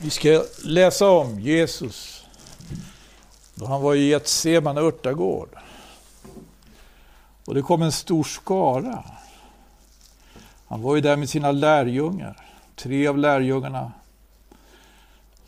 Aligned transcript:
Vi 0.00 0.10
ska 0.10 0.44
läsa 0.64 1.08
om 1.08 1.40
Jesus 1.40 2.24
då 3.54 3.66
han 3.66 3.82
var 3.82 3.94
i 3.94 4.08
Getsemane 4.08 4.80
örtagård. 4.80 5.48
Och 7.44 7.54
det 7.54 7.62
kom 7.62 7.82
en 7.82 7.92
stor 7.92 8.24
skara. 8.24 9.04
Han 10.66 10.82
var 10.82 10.94
ju 10.94 11.00
där 11.00 11.16
med 11.16 11.28
sina 11.28 11.52
lärjungar. 11.52 12.50
Tre 12.76 13.06
av 13.06 13.18
lärjungarna 13.18 13.92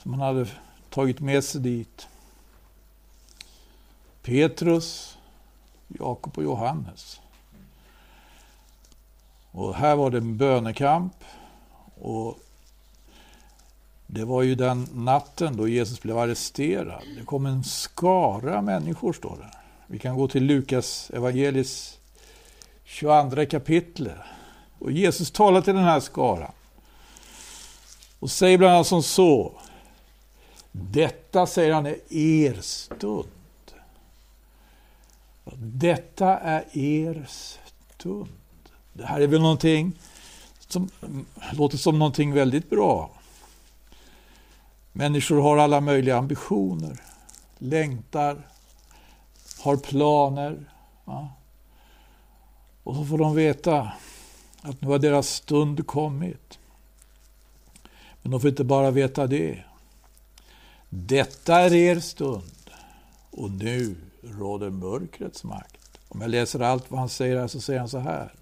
som 0.03 0.13
han 0.13 0.21
hade 0.21 0.47
tagit 0.91 1.21
med 1.21 1.45
sig 1.45 1.61
dit. 1.61 2.09
Petrus, 4.23 5.19
Jakob 5.89 6.39
och 6.39 6.45
Johannes. 6.45 7.21
Och 9.51 9.75
här 9.75 9.97
var 9.97 10.11
det 10.11 10.19
en 10.19 10.37
bönekamp. 10.37 11.25
Och 12.01 12.39
det 14.07 14.25
var 14.25 14.43
ju 14.43 14.55
den 14.55 14.89
natten 14.95 15.57
då 15.57 15.69
Jesus 15.69 16.03
blev 16.03 16.19
arresterad. 16.19 17.03
Det 17.19 17.25
kom 17.25 17.47
en 17.47 17.65
skara 17.65 18.63
människor, 18.63 19.13
står 19.13 19.37
det. 19.37 19.59
Vi 19.87 19.99
kan 19.99 20.17
gå 20.17 20.29
till 20.29 20.45
Lukas 20.45 21.11
evangelis 21.15 21.99
22 22.85 23.47
kapitel. 23.47 24.11
Och 24.79 24.93
Jesus 24.93 25.31
talar 25.31 25.61
till 25.61 25.75
den 25.75 25.85
här 25.85 26.01
skaran. 26.01 26.53
Och 28.19 28.31
säger 28.31 28.59
bland 28.59 28.75
annat 28.75 28.87
som 28.87 29.03
så. 29.03 29.53
Detta, 30.73 31.47
säger 31.47 31.73
han, 31.73 31.87
är 31.87 31.97
er 32.09 32.61
stund. 32.61 33.29
Detta 35.55 36.39
är 36.39 36.65
er 36.73 37.27
stund. 37.97 38.29
Det 38.93 39.05
här 39.05 39.21
är 39.21 39.27
väl 39.27 39.41
någonting 39.41 39.93
som 40.69 40.89
mm, 41.03 41.27
låter 41.53 41.79
som 41.79 41.99
någonting 41.99 42.33
väldigt 42.33 42.71
bra. 42.71 43.11
Människor 44.99 45.41
har 45.41 45.57
alla 45.57 45.81
möjliga 45.81 46.17
ambitioner, 46.17 47.01
längtar, 47.59 48.49
har 49.61 49.77
planer. 49.77 50.71
Va? 51.05 51.29
Och 52.83 52.95
så 52.95 53.05
får 53.05 53.19
de 53.19 53.35
veta 53.35 53.93
att 54.63 54.81
nu 54.81 54.89
har 54.89 54.99
deras 54.99 55.29
stund 55.29 55.87
kommit. 55.87 56.59
Men 58.23 58.31
de 58.31 58.41
får 58.41 58.51
inte 58.51 58.65
bara 58.65 58.91
veta 58.91 59.27
det. 59.27 59.65
Detta 60.89 61.61
är 61.61 61.75
er 61.75 62.01
stund 62.01 62.71
och 63.31 63.51
nu 63.51 63.97
råder 64.23 64.71
mörkrets 64.71 65.45
makt. 65.45 66.01
Om 66.09 66.21
jag 66.21 66.31
läser 66.31 66.61
allt 66.61 66.91
vad 66.91 67.01
han 67.01 67.09
säger 67.09 67.41
här 67.41 67.49
så 67.49 67.61
säger 67.61 67.81
han 67.81 67.89
så 67.89 67.99
här. 67.99 68.35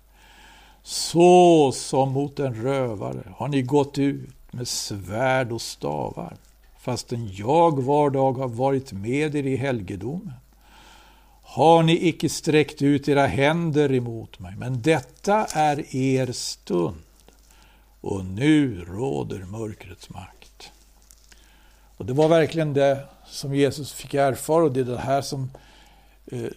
Så 0.82 1.72
som 1.72 2.12
mot 2.12 2.38
en 2.38 2.54
rövare 2.54 3.34
har 3.36 3.48
ni 3.48 3.62
gått 3.62 3.98
ut 3.98 4.30
med 4.54 4.68
svärd 4.68 5.52
och 5.52 5.62
stavar, 5.62 6.36
fastän 6.84 7.28
jag 7.32 7.82
var 7.82 8.10
dag 8.10 8.32
har 8.32 8.48
varit 8.48 8.92
med 8.92 9.34
er 9.34 9.46
i 9.46 9.56
helgedomen. 9.56 10.32
Har 11.42 11.82
ni 11.82 12.08
icke 12.08 12.28
sträckt 12.28 12.82
ut 12.82 13.08
era 13.08 13.26
händer 13.26 13.92
emot 13.92 14.38
mig, 14.38 14.56
men 14.56 14.82
detta 14.82 15.44
är 15.44 15.96
er 15.96 16.32
stund, 16.32 17.02
och 18.00 18.24
nu 18.24 18.84
råder 18.84 19.38
mörkrets 19.38 20.10
makt. 20.10 20.70
Och 21.96 22.06
Det 22.06 22.12
var 22.12 22.28
verkligen 22.28 22.72
det 22.72 23.04
som 23.26 23.54
Jesus 23.54 23.92
fick 23.92 24.14
erfara, 24.14 24.64
och 24.64 24.72
det 24.72 24.80
är 24.80 24.84
det 24.84 24.98
här 24.98 25.22
som 25.22 25.50
eh, 26.26 26.50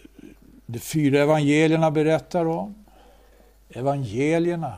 de 0.65 0.79
fyra 0.79 1.19
evangelierna 1.19 1.91
berättar 1.91 2.45
om. 2.45 2.85
Evangelierna 3.69 4.73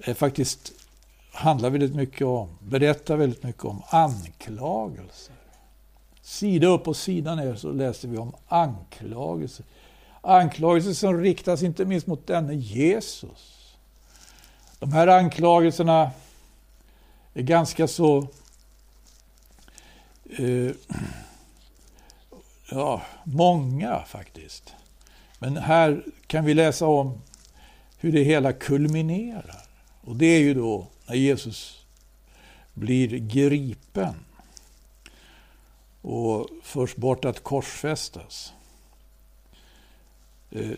är 0.00 0.14
faktiskt 0.14 0.81
handlar 1.32 1.70
väldigt 1.70 1.94
mycket 1.94 2.26
om, 2.26 2.48
berättar 2.60 3.16
väldigt 3.16 3.42
mycket 3.42 3.64
om 3.64 3.82
anklagelser. 3.88 5.34
Sida 6.22 6.66
upp 6.66 6.88
och 6.88 6.96
sida 6.96 7.34
ner 7.34 7.54
så 7.54 7.72
läser 7.72 8.08
vi 8.08 8.18
om 8.18 8.34
anklagelser. 8.48 9.66
Anklagelser 10.20 10.92
som 10.92 11.20
riktas 11.20 11.62
inte 11.62 11.84
minst 11.84 12.06
mot 12.06 12.26
denne 12.26 12.54
Jesus. 12.54 13.76
De 14.78 14.92
här 14.92 15.06
anklagelserna 15.06 16.10
är 17.34 17.42
ganska 17.42 17.88
så 17.88 18.18
eh, 20.38 20.70
ja, 22.70 23.02
många 23.24 24.02
faktiskt. 24.06 24.74
Men 25.38 25.56
här 25.56 26.04
kan 26.26 26.44
vi 26.44 26.54
läsa 26.54 26.86
om 26.86 27.20
hur 27.98 28.12
det 28.12 28.22
hela 28.22 28.52
kulminerar. 28.52 29.62
Och 30.00 30.16
det 30.16 30.26
är 30.26 30.40
ju 30.40 30.54
då 30.54 30.86
när 31.12 31.18
Jesus 31.18 31.86
blir 32.74 33.08
gripen 33.08 34.14
och 36.02 36.48
förs 36.62 36.96
bort 36.96 37.24
att 37.24 37.42
korsfästas. 37.42 38.52
Eh, 40.50 40.70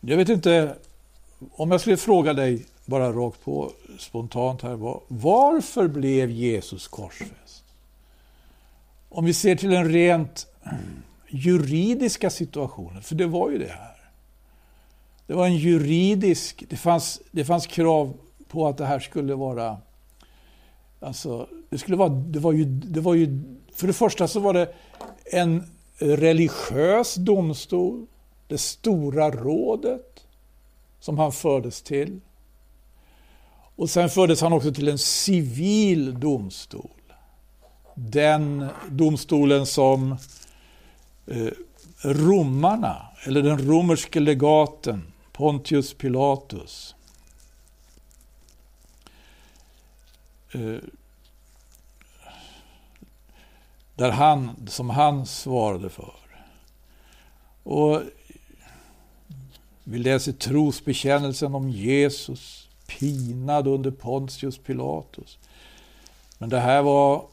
jag 0.00 0.16
vet 0.16 0.28
inte, 0.28 0.76
om 1.50 1.70
jag 1.70 1.80
skulle 1.80 1.96
fråga 1.96 2.32
dig 2.32 2.66
bara 2.84 3.12
rakt 3.12 3.44
på, 3.44 3.72
spontant 3.98 4.62
här, 4.62 5.00
varför 5.08 5.88
blev 5.88 6.30
Jesus 6.30 6.88
korsfäst? 6.88 7.64
Om 9.08 9.24
vi 9.24 9.34
ser 9.34 9.56
till 9.56 9.70
den 9.70 9.92
rent 9.92 10.46
juridiska 11.28 12.30
situationen, 12.30 13.02
för 13.02 13.14
det 13.14 13.26
var 13.26 13.50
ju 13.50 13.58
det 13.58 13.72
här. 13.72 14.10
Det 15.26 15.34
var 15.34 15.46
en 15.46 15.56
juridisk, 15.56 16.64
det 16.68 16.76
fanns, 16.76 17.20
det 17.30 17.44
fanns 17.44 17.66
krav 17.66 18.14
på 18.52 18.66
att 18.66 18.78
det 18.78 18.86
här 18.86 18.98
skulle 18.98 19.34
vara... 19.34 19.76
Alltså, 21.00 21.48
det, 21.70 21.78
skulle 21.78 21.96
vara, 21.96 22.08
det, 22.08 22.38
var 22.38 22.52
ju, 22.52 22.64
det 22.64 23.00
var 23.00 23.14
ju... 23.14 23.42
För 23.74 23.86
det 23.86 23.92
första 23.92 24.28
så 24.28 24.40
var 24.40 24.52
det 24.52 24.72
en 25.24 25.64
religiös 25.98 27.14
domstol, 27.14 28.06
det 28.46 28.58
stora 28.58 29.30
rådet, 29.30 30.26
som 31.00 31.18
han 31.18 31.32
fördes 31.32 31.82
till. 31.82 32.20
Och 33.76 33.90
sen 33.90 34.08
fördes 34.08 34.40
han 34.40 34.52
också 34.52 34.72
till 34.72 34.88
en 34.88 34.98
civil 34.98 36.20
domstol. 36.20 36.90
Den 37.94 38.66
domstolen 38.88 39.66
som 39.66 40.16
eh, 41.26 41.48
romarna, 42.02 42.96
eller 43.26 43.42
den 43.42 43.58
romerske 43.58 44.20
legaten 44.20 45.12
Pontius 45.32 45.94
Pilatus, 45.94 46.94
Eh, 50.54 50.78
där 53.94 54.10
han, 54.10 54.66
som 54.66 54.90
han 54.90 55.26
svarade 55.26 55.90
för. 55.90 56.14
Och 57.62 58.02
vi 59.84 59.98
läser 59.98 60.32
trosbekännelsen 60.32 61.54
om 61.54 61.70
Jesus 61.70 62.68
pinad 62.86 63.66
under 63.66 63.90
Pontius 63.90 64.58
Pilatus. 64.58 65.38
Men 66.38 66.48
det 66.48 66.60
här 66.60 66.82
var, 66.82 67.26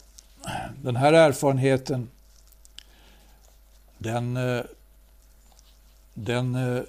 den 0.82 0.96
här 0.96 1.14
erfarenheten, 1.14 2.10
den, 3.98 4.38
eh, 4.38 4.64
den 6.14 6.56
eh, 6.56 6.84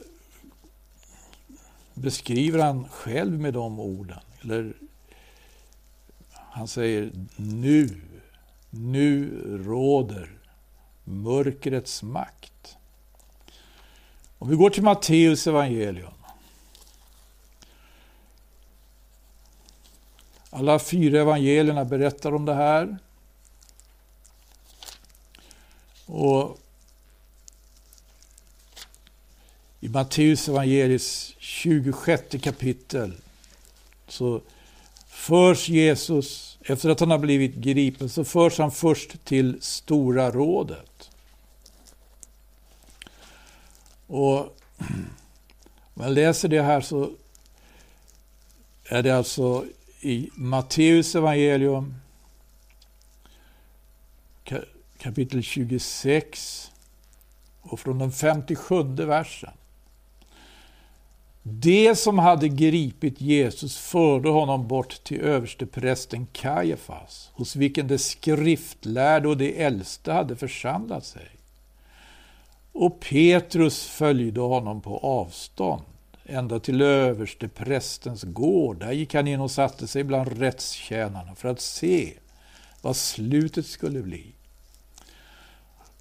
beskriver 1.95 2.59
han 2.59 2.89
själv 2.89 3.41
med 3.41 3.55
de 3.55 3.81
orden. 3.81 4.19
Eller 4.43 4.73
han 6.51 6.69
säger 6.69 7.13
nu, 7.37 8.01
nu 8.71 9.31
råder 9.67 10.31
mörkrets 11.05 12.03
makt. 12.03 12.77
Om 14.39 14.49
vi 14.49 14.57
går 14.57 14.71
till 14.71 14.83
Matteus 14.83 15.47
evangelium. 15.47 16.13
Alla 20.51 20.79
fyra 20.79 21.21
evangelierna 21.21 21.85
berättar 21.85 22.35
om 22.35 22.45
det 22.45 22.55
här. 22.55 22.99
Och 26.07 26.59
I 29.81 29.89
Matteus 29.89 30.49
evangelis 30.49 31.35
26 31.39 32.25
kapitel 32.43 33.15
så 34.09 34.41
förs 35.21 35.69
Jesus, 35.69 36.59
efter 36.63 36.89
att 36.89 37.01
han 37.01 37.11
har 37.11 37.19
blivit 37.19 37.55
gripen, 37.55 38.09
så 38.09 38.25
förs 38.25 38.59
han 38.59 38.71
först 38.71 39.25
till 39.25 39.59
Stora 39.61 40.31
rådet. 40.31 41.11
Och 44.07 44.39
om 45.95 46.03
jag 46.03 46.13
läser 46.13 46.49
det 46.49 46.63
här 46.63 46.81
så 46.81 47.11
är 48.85 49.03
det 49.03 49.11
alltså 49.11 49.65
i 50.01 50.31
Matteus 50.35 51.15
evangelium 51.15 51.95
kapitel 54.99 55.43
26 55.43 56.71
och 57.61 57.81
från 57.81 57.99
den 57.99 58.13
57 58.13 58.83
versen. 58.83 59.53
Det 61.53 61.99
som 61.99 62.19
hade 62.19 62.49
gripit 62.49 63.21
Jesus 63.21 63.79
förde 63.79 64.29
honom 64.29 64.69
bort 64.69 65.05
till 65.05 65.21
översteprästen 65.21 66.27
Kajafas, 66.33 67.31
hos 67.35 67.57
vilken 67.57 67.89
de 67.89 67.99
skriftlärde 67.99 69.29
och 69.29 69.37
de 69.37 69.63
äldste 69.65 70.13
hade 70.13 70.37
församlat 70.37 71.05
sig. 71.05 71.29
Och 72.73 73.01
Petrus 73.01 73.87
följde 73.87 74.41
honom 74.41 74.81
på 74.81 74.99
avstånd, 74.99 75.83
ända 76.25 76.61
till 76.61 76.83
översteprästens 76.83 78.23
gård. 78.23 78.81
Där 78.81 78.93
gick 78.93 79.15
han 79.15 79.29
in 79.29 79.41
och 79.41 79.51
satte 79.51 79.87
sig 79.87 80.05
bland 80.05 80.39
rättstjänarna 80.39 81.35
för 81.35 81.49
att 81.49 81.61
se 81.61 82.13
vad 82.83 82.97
slutet 82.97 83.67
skulle 83.67 84.03
bli. 84.03 84.27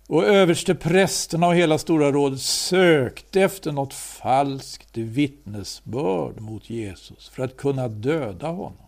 Och 0.10 0.24
översteprästerna 0.24 1.48
och 1.48 1.56
hela 1.56 1.78
Stora 1.78 2.12
rådet 2.12 2.42
sökte 2.42 3.42
efter 3.42 3.72
något 3.72 3.94
falskt 3.94 4.98
vittnesbörd 4.98 6.40
mot 6.42 6.70
Jesus 6.70 7.30
för 7.30 7.44
att 7.44 7.58
kunna 7.58 7.88
döda 7.88 8.48
honom. 8.48 8.86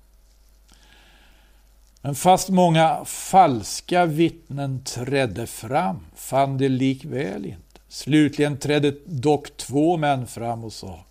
Men 2.02 2.16
fast 2.16 2.50
många 2.50 3.06
falska 3.06 4.06
vittnen 4.06 4.84
trädde 4.84 5.48
fram 5.48 6.00
fann 6.16 6.58
det 6.58 6.70
likväl 6.70 7.46
inte. 7.46 7.82
Slutligen 7.88 8.58
trädde 8.58 8.94
dock 9.06 9.58
två 9.58 9.98
män 9.98 10.28
fram 10.28 10.64
och 10.64 10.74
sa 10.74 11.06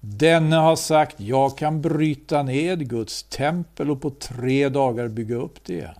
Denne 0.00 0.56
har 0.56 0.76
sagt, 0.76 1.20
jag 1.20 1.58
kan 1.58 1.82
bryta 1.82 2.42
ned 2.42 2.88
Guds 2.88 3.22
tempel 3.22 3.90
och 3.90 4.00
på 4.00 4.10
tre 4.10 4.68
dagar 4.68 5.08
bygga 5.08 5.36
upp 5.36 5.64
det 5.64 5.72
igen. 5.72 5.94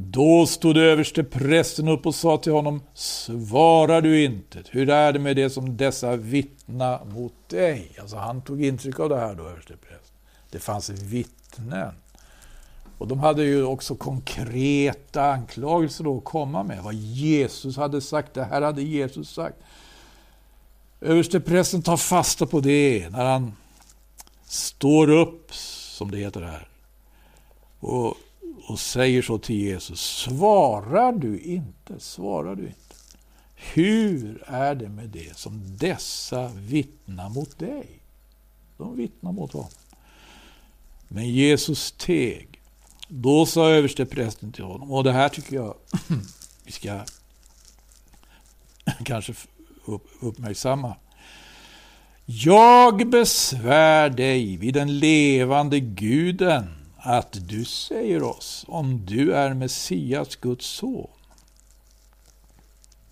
Då 0.00 0.46
stod 0.46 0.76
överste 0.76 1.24
prästen 1.24 1.88
upp 1.88 2.06
och 2.06 2.14
sa 2.14 2.36
till 2.36 2.52
honom, 2.52 2.82
svarar 2.94 4.00
du 4.00 4.24
inte? 4.24 4.58
Hur 4.70 4.90
är 4.90 5.12
det 5.12 5.18
med 5.18 5.36
det 5.36 5.50
som 5.50 5.76
dessa 5.76 6.16
vittna 6.16 7.04
mot 7.04 7.48
dig? 7.48 7.92
Alltså 8.00 8.16
han 8.16 8.42
tog 8.42 8.64
intryck 8.64 9.00
av 9.00 9.08
det 9.08 9.16
här 9.16 9.34
då, 9.34 9.42
överste 9.42 9.76
prästen. 9.76 10.16
Det 10.50 10.58
fanns 10.58 10.90
vittnen. 10.90 11.94
Och 12.98 13.08
de 13.08 13.20
hade 13.20 13.44
ju 13.44 13.64
också 13.64 13.94
konkreta 13.94 15.32
anklagelser 15.32 16.04
då 16.04 16.18
att 16.18 16.24
komma 16.24 16.62
med. 16.62 16.82
Vad 16.82 16.94
Jesus 16.94 17.76
hade 17.76 18.00
sagt, 18.00 18.34
det 18.34 18.44
här 18.44 18.62
hade 18.62 18.82
Jesus 18.82 19.30
sagt. 19.30 19.56
Översteprästen 21.00 21.82
tar 21.82 21.96
fasta 21.96 22.46
på 22.46 22.60
det 22.60 23.08
när 23.10 23.24
han 23.24 23.52
står 24.44 25.10
upp, 25.10 25.54
som 25.54 26.10
det 26.10 26.18
heter 26.18 26.40
här, 26.40 26.68
och, 27.80 28.14
och 28.68 28.80
säger 28.80 29.22
så 29.22 29.38
till 29.38 29.56
Jesus. 29.56 30.00
Svarar 30.00 31.12
du 31.12 31.40
inte? 31.40 32.00
Svarar 32.00 32.54
du 32.54 32.62
inte? 32.62 32.94
Hur 33.54 34.42
är 34.46 34.74
det 34.74 34.88
med 34.88 35.08
det 35.08 35.36
som 35.36 35.76
dessa 35.76 36.48
vittnar 36.48 37.28
mot 37.28 37.58
dig? 37.58 37.86
De 38.76 38.96
vittnar 38.96 39.32
mot 39.32 39.52
honom. 39.52 39.70
Men 41.08 41.30
Jesus 41.30 41.92
teg. 41.92 42.60
Då 43.08 43.46
sa 43.46 43.70
översteprästen 43.70 44.52
till 44.52 44.64
honom, 44.64 44.92
och 44.92 45.04
det 45.04 45.12
här 45.12 45.28
tycker 45.28 45.56
jag 45.56 45.74
vi 46.64 46.72
ska 46.72 47.00
kanske 49.04 49.34
uppmärksamma. 50.20 50.96
Jag 52.24 53.10
besvär 53.10 54.10
dig 54.10 54.56
vid 54.56 54.74
den 54.74 54.98
levande 54.98 55.80
guden 55.80 56.77
att 57.08 57.48
du 57.48 57.64
säger 57.64 58.22
oss 58.22 58.64
om 58.68 59.06
du 59.06 59.34
är 59.34 59.54
Messias, 59.54 60.36
Guds 60.36 60.66
son. 60.66 61.10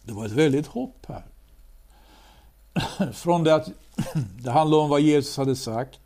Det 0.03 0.13
var 0.13 0.27
ett 0.27 0.33
väldigt 0.33 0.67
hopp 0.67 1.07
här. 1.09 1.25
Från 3.13 3.45
det 3.45 3.55
att 3.55 3.69
det 4.43 4.51
handlade 4.51 4.83
om 4.83 4.91
vad 4.91 5.01
Jesus 5.01 5.37
hade 5.37 5.57
sagt 5.57 6.01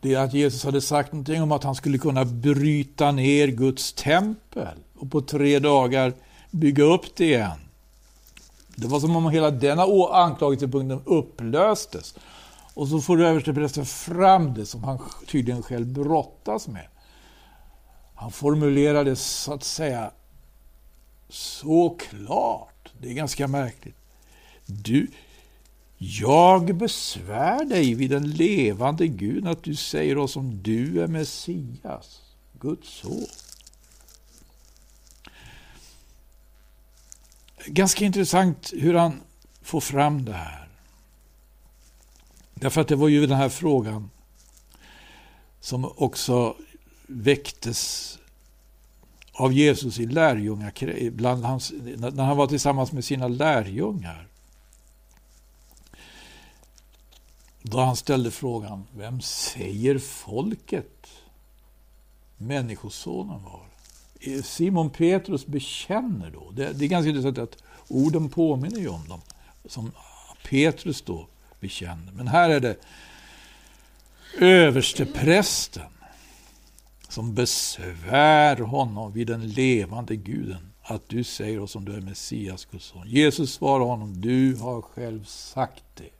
det 0.00 0.16
att 0.16 0.34
Jesus 0.34 0.64
hade 0.64 0.80
sagt 0.80 1.12
någonting 1.12 1.42
om 1.42 1.52
att 1.52 1.64
han 1.64 1.74
skulle 1.74 1.98
kunna 1.98 2.24
bryta 2.24 3.12
ner 3.12 3.48
Guds 3.48 3.92
tempel 3.92 4.78
och 4.98 5.10
på 5.10 5.20
tre 5.20 5.58
dagar 5.58 6.12
bygga 6.50 6.84
upp 6.84 7.16
det 7.16 7.24
igen. 7.24 7.58
Det 8.76 8.86
var 8.86 9.00
som 9.00 9.16
om 9.16 9.30
hela 9.30 9.50
denna 9.50 9.82
anklagelsepunkten 10.12 11.02
upplöstes. 11.04 12.14
Och 12.74 12.88
så 12.88 13.00
får 13.00 13.22
översteprästen 13.22 13.86
fram 13.86 14.54
det 14.54 14.66
som 14.66 14.84
han 14.84 14.98
tydligen 15.26 15.62
själv 15.62 15.86
brottas 15.86 16.68
med. 16.68 16.86
Han 18.14 18.32
formulerar 18.32 19.04
det 19.04 19.16
så 19.16 19.52
att 19.52 19.64
säga 19.64 20.10
så 21.28 21.96
klart. 21.98 22.92
Det 22.98 23.08
är 23.08 23.14
ganska 23.14 23.48
märkligt. 23.48 23.96
Du, 24.66 25.08
jag 25.98 26.76
besvär 26.76 27.64
dig 27.64 27.94
vid 27.94 28.10
den 28.10 28.30
levande 28.30 29.06
Gud 29.08 29.46
att 29.46 29.62
du 29.62 29.74
säger 29.74 30.18
oss 30.18 30.36
om 30.36 30.62
du 30.62 31.02
är 31.02 31.06
Messias, 31.06 32.20
Guds 32.60 32.88
son. 32.88 33.26
Ganska 37.66 38.04
intressant 38.04 38.72
hur 38.72 38.94
han 38.94 39.20
får 39.62 39.80
fram 39.80 40.24
det 40.24 40.32
här. 40.32 40.69
Därför 42.60 42.80
att 42.80 42.88
det 42.88 42.96
var 42.96 43.08
ju 43.08 43.26
den 43.26 43.36
här 43.36 43.48
frågan 43.48 44.10
som 45.60 45.92
också 45.96 46.56
väcktes 47.06 48.18
av 49.32 49.52
Jesus 49.52 49.98
i 49.98 50.06
lärjungar, 50.06 51.10
bland 51.10 51.44
hans, 51.44 51.72
när 52.12 52.24
han 52.24 52.36
var 52.36 52.46
tillsammans 52.46 52.92
med 52.92 53.04
sina 53.04 53.28
lärjungar. 53.28 54.28
Då 57.62 57.80
han 57.80 57.96
ställde 57.96 58.30
frågan, 58.30 58.84
vem 58.96 59.20
säger 59.20 59.98
folket 59.98 61.06
Människosonen 62.36 63.42
var? 63.42 63.62
Simon 64.42 64.90
Petrus 64.90 65.46
bekänner 65.46 66.30
då. 66.30 66.50
Det, 66.50 66.72
det 66.72 66.84
är 66.84 66.88
ganska 66.88 67.08
intressant 67.08 67.38
att 67.38 67.62
orden 67.88 68.28
påminner 68.28 68.78
ju 68.78 68.88
om 68.88 69.08
dem, 69.08 69.20
som 69.64 69.92
Petrus 70.48 71.02
då 71.02 71.26
bekänner. 71.60 72.12
Men 72.12 72.28
här 72.28 72.50
är 72.50 72.60
det 72.60 72.76
översteprästen 74.38 75.82
som 77.08 77.34
besvär 77.34 78.56
honom 78.56 79.12
vid 79.12 79.26
den 79.26 79.48
levande 79.48 80.16
guden 80.16 80.72
att 80.82 81.08
du 81.08 81.24
säger 81.24 81.60
oss 81.60 81.76
om 81.76 81.84
du 81.84 81.94
är 81.94 82.00
Messias, 82.00 82.64
Guds 82.64 82.84
son. 82.84 83.08
Jesus 83.08 83.52
svarar 83.52 83.84
honom, 83.84 84.20
du 84.20 84.56
har 84.56 84.82
själv 84.82 85.24
sagt 85.24 85.84
det. 85.94 86.10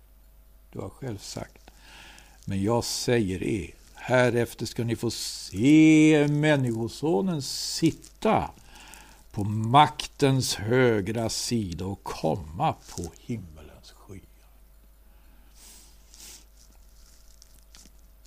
Du 0.72 0.78
har 0.78 0.88
själv 0.88 1.18
sagt. 1.18 1.70
Men 2.44 2.62
jag 2.62 2.84
säger 2.84 3.42
er, 3.42 3.70
härefter 3.94 4.66
ska 4.66 4.84
ni 4.84 4.96
få 4.96 5.10
se 5.10 6.26
Människosonen 6.30 7.42
sitta 7.42 8.50
på 9.32 9.44
maktens 9.44 10.54
högra 10.54 11.28
sida 11.28 11.84
och 11.84 12.04
komma 12.04 12.72
på 12.96 13.12
himlen 13.20 13.70
skyar. 13.94 14.20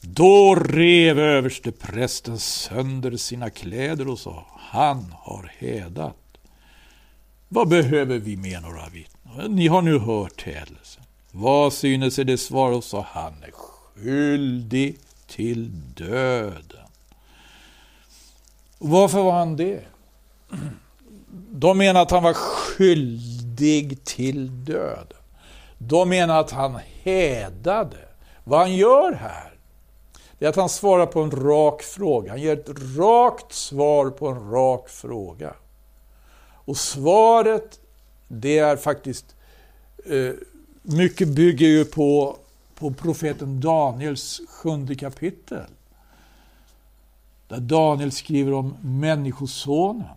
Då 0.05 0.55
rev 0.55 1.19
översteprästen 1.19 2.39
sönder 2.39 3.17
sina 3.17 3.50
kläder 3.50 4.07
och 4.07 4.19
sa, 4.19 4.45
han 4.57 5.15
har 5.19 5.51
hädat. 5.57 6.15
Vad 7.50 7.67
behöver 7.67 8.17
vi 8.17 8.38
med 8.38 8.62
några 8.62 8.89
vittnen? 8.89 9.55
Ni 9.55 9.67
har 9.67 9.81
nu 9.81 10.00
hört 10.00 10.41
hädelsen. 10.41 11.03
Vad 11.31 11.74
synes 11.74 12.19
är 12.19 12.24
det 12.24 12.38
svar?” 12.38 12.72
Och 12.72 12.83
sa 12.83 13.05
han 13.10 13.33
är 13.43 13.51
skyldig 13.51 14.98
till 15.27 15.72
döden. 15.95 16.88
Varför 18.79 19.24
var 19.24 19.31
han 19.31 19.55
det? 19.55 19.83
De 21.51 21.77
menar 21.77 22.01
att 22.01 22.12
han 22.12 22.24
var 22.24 22.33
skyldig 22.33 24.03
till 24.03 24.65
döden. 24.65 25.17
De 25.77 26.10
menar 26.10 26.39
att 26.39 26.51
han 26.51 26.79
hädade. 27.03 27.98
Vad 28.43 28.60
han 28.60 28.75
gör 28.75 29.13
här, 29.13 29.52
är 30.45 30.50
att 30.50 30.55
han 30.55 30.69
svarar 30.69 31.05
på 31.05 31.21
en 31.21 31.31
rak 31.31 31.83
fråga. 31.83 32.31
Han 32.31 32.41
ger 32.41 32.53
ett 32.53 32.97
rakt 32.97 33.53
svar 33.53 34.09
på 34.09 34.27
en 34.27 34.51
rak 34.51 34.89
fråga. 34.89 35.53
Och 36.65 36.77
svaret, 36.77 37.79
det 38.27 38.57
är 38.57 38.77
faktiskt 38.77 39.35
eh, 40.05 40.33
mycket 40.81 41.27
bygger 41.27 41.67
ju 41.67 41.85
på, 41.85 42.38
på 42.75 42.93
profeten 42.93 43.62
Daniels 43.62 44.41
sjunde 44.47 44.95
kapitel. 44.95 45.65
Där 47.47 47.59
Daniel 47.59 48.12
skriver 48.12 48.53
om 48.53 48.77
Människosonen. 48.81 50.07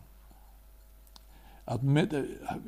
Att 1.64 1.82
med, 1.82 2.26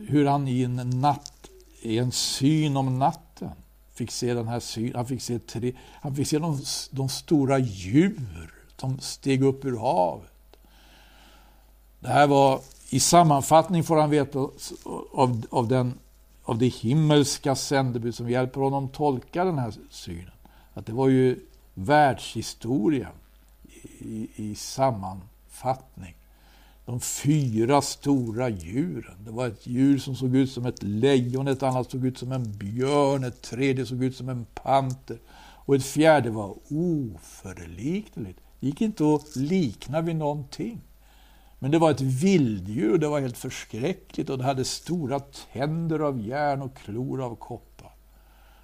hur 0.08 0.26
han 0.26 0.48
i 0.48 0.62
en 0.62 0.90
natt, 1.00 1.50
i 1.80 1.98
en 1.98 2.12
syn 2.12 2.76
om 2.76 2.98
natten, 2.98 3.50
fick 3.98 4.10
se 4.10 4.34
den 4.34 4.48
här 4.48 4.60
synen. 4.60 4.92
Han 4.94 5.06
fick 5.06 5.22
se, 5.22 5.38
tre, 5.38 5.72
han 6.00 6.14
fick 6.14 6.28
se 6.28 6.38
de, 6.38 6.58
de 6.90 7.08
stora 7.08 7.58
djur 7.58 8.52
som 8.76 8.98
steg 8.98 9.42
upp 9.42 9.64
ur 9.64 9.78
havet. 9.78 10.32
Det 12.00 12.08
här 12.08 12.26
var, 12.26 12.60
i 12.90 13.00
sammanfattning 13.00 13.84
får 13.84 13.96
han 13.96 14.10
veta 14.10 14.38
av, 15.12 15.46
av 15.50 15.68
den 15.68 15.94
av 16.48 16.58
det 16.58 16.66
himmelska 16.66 17.54
sändebud 17.54 18.14
som 18.14 18.30
hjälper 18.30 18.60
honom 18.60 18.88
tolka 18.88 19.44
den 19.44 19.58
här 19.58 19.74
synen. 19.90 20.30
Att 20.74 20.86
det 20.86 20.92
var 20.92 21.08
ju 21.08 21.40
världshistorien 21.74 23.12
i, 23.98 24.28
i 24.36 24.54
sammanfattning. 24.54 26.14
De 26.88 27.00
fyra 27.00 27.82
stora 27.82 28.48
djuren. 28.48 29.24
Det 29.24 29.30
var 29.30 29.46
ett 29.46 29.66
djur 29.66 29.98
som 29.98 30.16
såg 30.16 30.36
ut 30.36 30.52
som 30.52 30.66
ett 30.66 30.82
lejon, 30.82 31.48
ett 31.48 31.62
annat 31.62 31.90
såg 31.90 32.06
ut 32.06 32.18
som 32.18 32.32
en 32.32 32.52
björn, 32.58 33.24
ett 33.24 33.42
tredje 33.42 33.86
såg 33.86 34.04
ut 34.04 34.16
som 34.16 34.28
en 34.28 34.46
panter 34.54 35.18
och 35.36 35.74
ett 35.74 35.84
fjärde 35.84 36.30
var 36.30 36.56
oförlikneligt. 36.70 38.40
Det 38.60 38.66
gick 38.66 38.80
inte 38.80 39.14
att 39.14 39.36
likna 39.36 40.00
vid 40.00 40.16
någonting. 40.16 40.80
Men 41.58 41.70
det 41.70 41.78
var 41.78 41.90
ett 41.90 42.00
vilddjur, 42.00 42.98
det 42.98 43.08
var 43.08 43.20
helt 43.20 43.38
förskräckligt 43.38 44.30
och 44.30 44.38
det 44.38 44.44
hade 44.44 44.64
stora 44.64 45.20
tänder 45.52 45.98
av 45.98 46.20
järn 46.20 46.62
och 46.62 46.76
klor 46.76 47.22
av 47.22 47.36
koppar. 47.36 47.92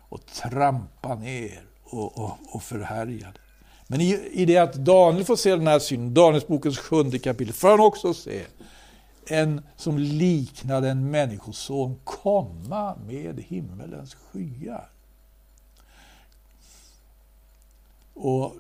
Och 0.08 0.26
trampa 0.26 1.14
ner 1.14 1.62
och, 1.82 2.18
och, 2.18 2.38
och 2.52 2.62
förhärjade. 2.62 3.38
Men 3.86 4.00
i, 4.00 4.28
i 4.32 4.44
det 4.44 4.58
att 4.58 4.74
Daniel 4.74 5.24
får 5.24 5.36
se 5.36 5.50
den 5.50 5.66
här 5.66 5.78
synen, 5.78 6.14
Danielsbokens 6.14 6.78
sjunde 6.78 7.18
kapitel, 7.18 7.54
får 7.54 7.70
han 7.70 7.80
också 7.80 8.14
se 8.14 8.44
en 9.26 9.62
som 9.76 9.98
liknade 9.98 10.90
en 10.90 11.10
människoson 11.10 12.00
komma 12.04 12.96
med 13.06 13.44
himmelens 13.48 14.14
skyar. 14.14 14.90
Och 18.14 18.54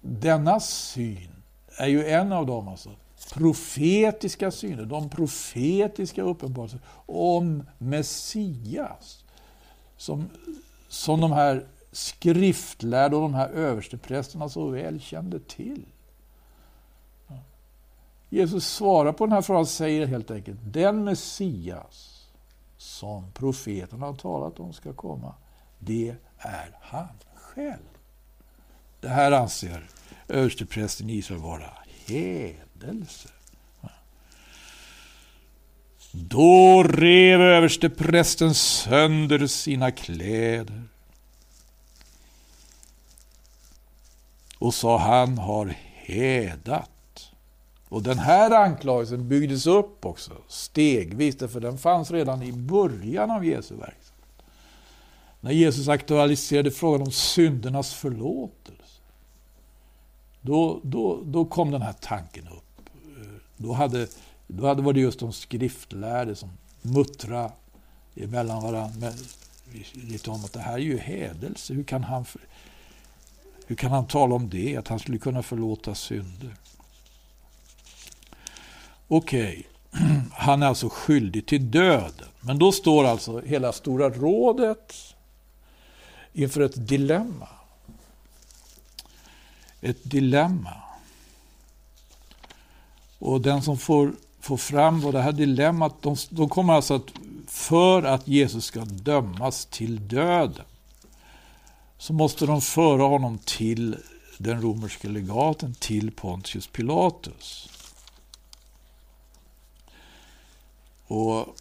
denna 0.00 0.60
syn 0.60 1.30
är 1.76 1.86
ju 1.86 2.06
en 2.06 2.32
av 2.32 2.46
dem, 2.46 2.68
alltså, 2.68 2.90
profetiska 3.32 4.50
syner, 4.50 4.84
de 4.84 5.10
profetiska 5.10 6.22
uppenbarelser 6.22 6.80
om 7.06 7.64
Messias. 7.78 9.24
Som, 9.96 10.30
som 10.88 11.20
de 11.20 11.32
här 11.32 11.66
skriftlärda 11.92 13.16
och 13.16 13.22
de 13.22 13.34
här 13.34 13.48
översteprästerna 13.48 14.48
så 14.48 14.68
väl 14.68 15.00
kände 15.00 15.40
till. 15.40 15.86
Jesus 18.28 18.66
svarar 18.66 19.12
på 19.12 19.26
den 19.26 19.32
här 19.32 19.42
frågan 19.42 19.62
och 19.62 19.68
säger 19.68 20.06
helt 20.06 20.30
enkelt, 20.30 20.58
den 20.64 21.04
Messias 21.04 22.28
som 22.76 23.32
profeterna 23.32 24.06
har 24.06 24.14
talat 24.14 24.60
om 24.60 24.72
ska 24.72 24.92
komma, 24.92 25.34
det 25.78 26.14
är 26.38 26.78
han 26.80 27.08
själv. 27.34 27.98
Det 29.00 29.08
här 29.08 29.32
anser 29.32 29.86
översteprästen 30.28 31.10
i 31.10 31.14
Israel 31.14 31.40
vara 31.40 31.70
hädelse. 32.06 33.28
Då 36.12 36.82
rev 36.82 37.40
översteprästen 37.40 38.54
sönder 38.54 39.46
sina 39.46 39.90
kläder 39.90 40.82
och 44.62 44.74
sa 44.74 44.98
han 44.98 45.38
har 45.38 45.74
hädat. 45.94 46.90
Och 47.88 48.02
den 48.02 48.18
här 48.18 48.50
anklagelsen 48.50 49.28
byggdes 49.28 49.66
upp 49.66 50.06
också 50.06 50.32
stegvis, 50.48 51.36
för 51.38 51.60
den 51.60 51.78
fanns 51.78 52.10
redan 52.10 52.42
i 52.42 52.52
början 52.52 53.30
av 53.30 53.44
Jesu 53.44 53.74
verksamhet. 53.74 54.42
När 55.40 55.52
Jesus 55.52 55.88
aktualiserade 55.88 56.70
frågan 56.70 57.02
om 57.02 57.10
syndernas 57.10 57.94
förlåtelse. 57.94 59.00
Då, 60.40 60.80
då, 60.82 61.22
då 61.24 61.44
kom 61.44 61.70
den 61.70 61.82
här 61.82 61.94
tanken 62.00 62.48
upp. 62.48 62.90
Då 63.56 63.72
hade, 63.72 64.06
då 64.46 64.66
hade 64.66 64.82
var 64.82 64.92
det 64.92 65.00
just 65.00 65.20
de 65.20 65.32
skriftlärde 65.32 66.34
som 66.34 66.50
muttrade 66.82 67.52
emellan 68.16 68.62
varandra 68.62 69.12
lite 69.92 70.30
om 70.30 70.44
att 70.44 70.52
det 70.52 70.60
här 70.60 70.74
är 70.74 70.78
ju 70.78 70.98
hädelse. 70.98 71.74
Hur 71.74 71.84
kan 71.84 72.04
han, 72.04 72.24
hur 73.66 73.76
kan 73.76 73.90
han 73.90 74.06
tala 74.06 74.34
om 74.34 74.50
det, 74.50 74.76
att 74.76 74.88
han 74.88 74.98
skulle 74.98 75.18
kunna 75.18 75.42
förlåta 75.42 75.94
synder? 75.94 76.54
Okej, 79.08 79.66
okay. 79.90 80.10
han 80.32 80.62
är 80.62 80.66
alltså 80.66 80.88
skyldig 80.88 81.46
till 81.46 81.70
döden. 81.70 82.28
Men 82.40 82.58
då 82.58 82.72
står 82.72 83.04
alltså 83.04 83.40
hela 83.40 83.72
Stora 83.72 84.10
rådet 84.10 84.94
inför 86.32 86.60
ett 86.60 86.88
dilemma 86.88 87.48
ett 89.82 90.10
dilemma. 90.10 90.74
Och 93.18 93.40
den 93.40 93.62
som 93.62 93.78
får, 93.78 94.12
får 94.40 94.56
fram 94.56 95.00
vad 95.00 95.14
det 95.14 95.22
här 95.22 95.32
dilemmat, 95.32 95.94
de, 96.02 96.16
de 96.30 96.48
kommer 96.48 96.72
alltså 96.72 96.94
att, 96.94 97.12
för 97.46 98.02
att 98.02 98.28
Jesus 98.28 98.64
ska 98.64 98.80
dömas 98.84 99.66
till 99.66 100.08
döden, 100.08 100.64
så 102.02 102.12
måste 102.12 102.46
de 102.46 102.60
föra 102.60 103.02
honom 103.02 103.38
till 103.38 103.96
den 104.38 104.62
romerske 104.62 105.08
legaten, 105.08 105.74
till 105.74 106.10
Pontius 106.10 106.66
Pilatus. 106.66 107.68
Och 111.06 111.56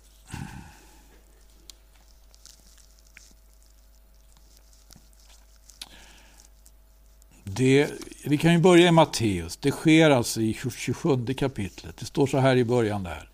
Det, 7.43 7.91
vi 8.25 8.37
kan 8.37 8.53
ju 8.53 8.59
börja 8.59 8.87
i 8.87 8.91
Matteus. 8.91 9.57
Det 9.57 9.71
sker 9.71 10.09
alltså 10.09 10.41
i 10.41 10.53
27 10.53 11.25
kapitlet. 11.25 11.97
Det 11.97 12.05
står 12.05 12.27
så 12.27 12.37
här 12.37 12.55
i 12.55 12.65
början 12.65 13.03
där. 13.03 13.30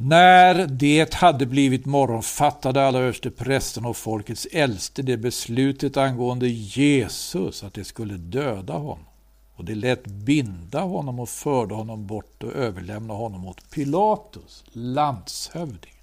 När 0.00 0.66
det 0.66 1.14
hade 1.14 1.46
blivit 1.46 1.86
morgon 1.86 2.22
fattade 2.22 2.86
alla 2.86 2.98
översteprästerna 2.98 3.88
och 3.88 3.96
folkets 3.96 4.46
äldste 4.52 5.02
det 5.02 5.16
beslutet 5.16 5.96
angående 5.96 6.48
Jesus, 6.48 7.64
att 7.64 7.74
de 7.74 7.84
skulle 7.84 8.14
döda 8.14 8.72
honom. 8.72 9.04
Och 9.54 9.64
de 9.64 9.74
lät 9.74 10.06
binda 10.06 10.80
honom 10.80 11.20
och 11.20 11.28
förde 11.28 11.74
honom 11.74 12.06
bort 12.06 12.42
och 12.42 12.52
överlämna 12.52 13.14
honom 13.14 13.46
åt 13.46 13.70
Pilatus, 13.70 14.64
landshövdingen. 14.72 15.98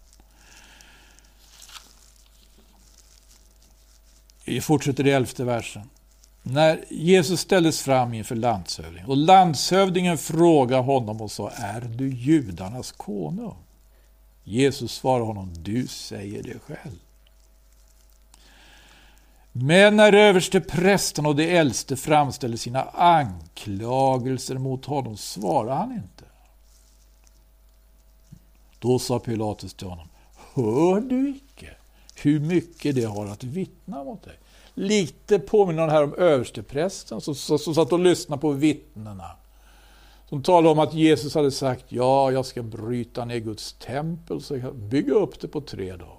Vi 4.45 4.61
fortsätter 4.61 5.07
i 5.07 5.11
elfte 5.11 5.43
versen 5.43 5.89
när 6.43 6.85
Jesus 6.89 7.39
ställdes 7.39 7.81
fram 7.81 8.13
inför 8.13 8.35
landshövdingen 8.35 9.09
och 9.09 9.17
landshövdingen 9.17 10.17
frågade 10.17 10.81
honom 10.81 11.21
och 11.21 11.31
sa, 11.31 11.49
är 11.49 11.81
du 11.81 12.09
judarnas 12.09 12.91
konung? 12.91 13.55
Jesus 14.47 14.91
svarade 14.91 15.25
honom, 15.25 15.53
du 15.53 15.87
säger 15.87 16.43
det 16.43 16.59
själv. 16.59 16.99
Men 19.51 19.95
när 19.95 20.13
överste 20.13 20.61
prästen 20.61 21.25
och 21.25 21.35
de 21.35 21.57
äldste 21.57 21.95
framställde 21.95 22.57
sina 22.57 22.83
anklagelser 22.83 24.57
mot 24.57 24.85
honom 24.85 25.17
svarade 25.17 25.73
han 25.73 25.91
inte. 25.91 26.25
Då 28.79 28.99
sa 28.99 29.19
Pilatus 29.19 29.73
till 29.73 29.87
honom, 29.87 30.07
hör 30.53 31.01
du 31.01 31.29
icke 31.29 31.69
hur 32.15 32.39
mycket 32.39 32.95
det 32.95 33.03
har 33.03 33.27
att 33.27 33.43
vittna 33.43 34.03
mot 34.03 34.23
dig? 34.23 34.39
Lite 34.73 35.39
påminner 35.39 35.87
här 35.87 36.03
om 36.03 36.13
översteprästen 36.13 37.21
som, 37.21 37.35
som, 37.35 37.59
som 37.59 37.75
satt 37.75 37.93
och 37.93 37.99
lyssnade 37.99 38.41
på 38.41 38.51
vittnena. 38.51 39.31
Som 40.29 40.43
talade 40.43 40.69
om 40.69 40.79
att 40.79 40.93
Jesus 40.93 41.35
hade 41.35 41.51
sagt, 41.51 41.85
ja, 41.89 42.31
jag 42.31 42.45
ska 42.45 42.63
bryta 42.63 43.25
ner 43.25 43.39
Guds 43.39 43.73
tempel, 43.73 44.41
så 44.41 44.57
jag 44.57 44.75
bygga 44.75 45.13
upp 45.13 45.39
det 45.39 45.47
på 45.47 45.61
tre 45.61 45.91
dagar. 45.91 46.15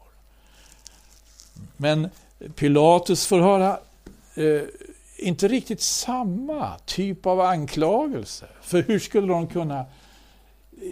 Men 1.76 2.08
Pilatus 2.54 3.26
får 3.26 3.40
höra 3.40 3.78
eh, 4.34 4.62
inte 5.18 5.48
riktigt 5.48 5.80
samma 5.80 6.78
typ 6.78 7.26
av 7.26 7.40
anklagelse. 7.40 8.46
För 8.60 8.82
hur 8.82 8.98
skulle 8.98 9.26
de 9.26 9.46
kunna 9.46 9.84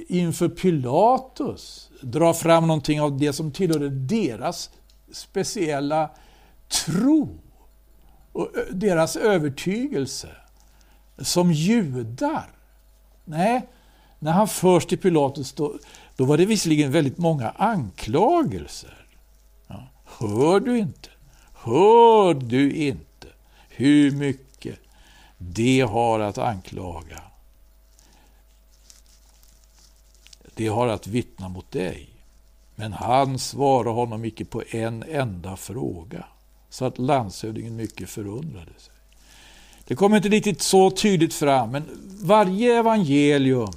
inför 0.09 0.49
Pilatus 0.49 1.91
dra 2.01 2.35
fram 2.35 2.67
någonting 2.67 3.01
av 3.01 3.19
det 3.19 3.33
som 3.33 3.53
tillhörde 3.53 3.89
deras 3.89 4.71
speciella 5.13 6.11
tro? 6.69 7.39
och 8.35 8.59
eh, 8.59 8.65
deras 8.75 9.17
övertygelse 9.17 10.29
som 11.19 11.53
judar. 11.53 12.51
Nej, 13.25 13.67
när 14.19 14.33
han 14.33 14.49
förs 14.49 14.87
till 14.87 14.99
Pilatus 14.99 15.53
då, 15.53 15.79
då 16.17 16.25
var 16.25 16.37
det 16.37 16.47
visserligen 16.47 16.93
väldigt 16.93 17.19
många 17.19 17.51
anklagelser. 17.51 19.07
Ja, 19.67 19.89
hör 20.05 20.61
du 20.61 20.79
inte? 20.79 21.09
Hör 21.55 22.35
du 22.35 22.73
inte 22.73 23.29
hur 23.69 24.11
mycket 24.11 24.79
det 25.39 25.81
har 25.81 26.21
att 26.21 26.39
anklaga? 26.39 27.23
Det 30.55 30.67
har 30.67 30.89
att 30.89 31.07
vittna 31.07 31.49
mot 31.49 31.71
dig. 31.71 32.11
Men 32.75 32.93
han 32.93 33.39
svarar 33.39 33.91
honom 33.91 34.25
icke 34.25 34.45
på 34.45 34.63
en 34.71 35.03
enda 35.03 35.57
fråga 35.57 36.25
så 36.69 36.85
att 36.85 36.99
landshövdingen 36.99 37.77
mycket 37.77 38.11
förundrade 38.11 38.73
sig. 38.79 38.94
Det 39.87 39.95
kommer 39.95 40.17
inte 40.17 40.29
riktigt 40.29 40.63
så 40.63 40.91
tydligt 40.91 41.35
fram, 41.35 41.71
men 41.71 41.85
varje 42.23 42.79
evangelium 42.79 43.73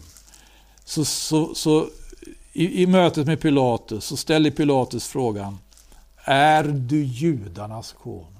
så, 0.85 1.05
så, 1.05 1.55
så 1.55 1.89
i, 2.53 2.83
i 2.83 2.87
mötet 2.87 3.27
med 3.27 3.41
Pilatus 3.41 4.05
så 4.05 4.17
ställer 4.17 4.51
Pilatus 4.51 5.07
frågan 5.07 5.59
Är 6.23 6.63
du 6.63 7.03
judarnas 7.03 7.91
konung? 7.91 8.37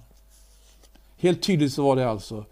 Helt 1.18 1.42
tydligt 1.42 1.74
så 1.74 1.84
var 1.84 1.96
det 1.96 2.10
alltså 2.10 2.46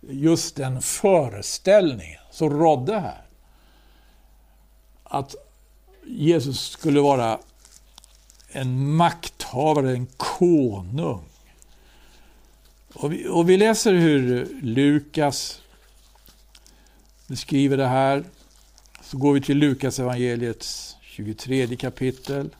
just 0.00 0.56
den 0.56 0.82
föreställningen 0.82 2.20
som 2.30 2.50
rådde 2.50 3.00
här. 3.00 3.24
Att 5.04 5.34
Jesus 6.06 6.70
skulle 6.70 7.00
vara 7.00 7.38
en 8.48 8.94
makthavare, 8.94 9.92
en 9.92 10.06
konung. 10.16 11.29
Och 12.94 13.12
vi, 13.12 13.28
och 13.28 13.50
vi 13.50 13.56
läser 13.56 13.94
hur 13.94 14.48
Lukas 14.62 15.60
beskriver 17.26 17.76
det 17.76 17.86
här. 17.86 18.24
Så 19.02 19.18
går 19.18 19.32
vi 19.32 19.40
till 19.40 19.58
Lukas 19.58 19.98
evangeliets 19.98 20.96
23 21.02 21.76
kapitel. 21.76 22.50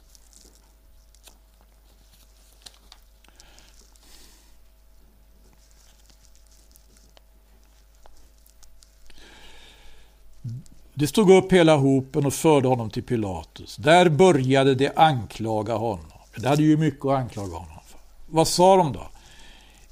Det 10.95 11.07
stod 11.07 11.31
upp 11.31 11.53
hela 11.53 11.77
hopen 11.77 12.27
och 12.27 12.35
förde 12.35 12.69
honom 12.69 12.91
till 12.91 13.03
Pilatus. 13.03 13.77
Där 13.77 14.09
började 14.09 14.75
de 14.75 14.91
anklaga 14.97 15.75
honom. 15.75 16.07
Det 16.37 16.49
hade 16.49 16.63
ju 16.63 16.77
mycket 16.77 17.05
att 17.05 17.19
anklaga 17.19 17.57
honom 17.57 17.79
för. 17.87 18.01
Vad 18.27 18.49
sa 18.49 18.77
de 18.77 18.93
då? 18.93 19.09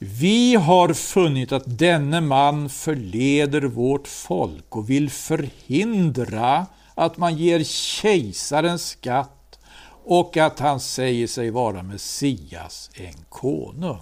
Vi 0.00 0.54
har 0.54 0.92
funnit 0.92 1.52
att 1.52 1.78
denne 1.78 2.20
man 2.20 2.68
förleder 2.68 3.60
vårt 3.60 4.08
folk 4.08 4.76
och 4.76 4.90
vill 4.90 5.10
förhindra 5.10 6.66
att 6.94 7.16
man 7.16 7.36
ger 7.36 7.64
kejsaren 7.64 8.78
skatt 8.78 9.58
och 10.04 10.36
att 10.36 10.58
han 10.58 10.80
säger 10.80 11.26
sig 11.26 11.50
vara 11.50 11.82
Messias, 11.82 12.90
en 12.94 13.14
konung. 13.28 13.98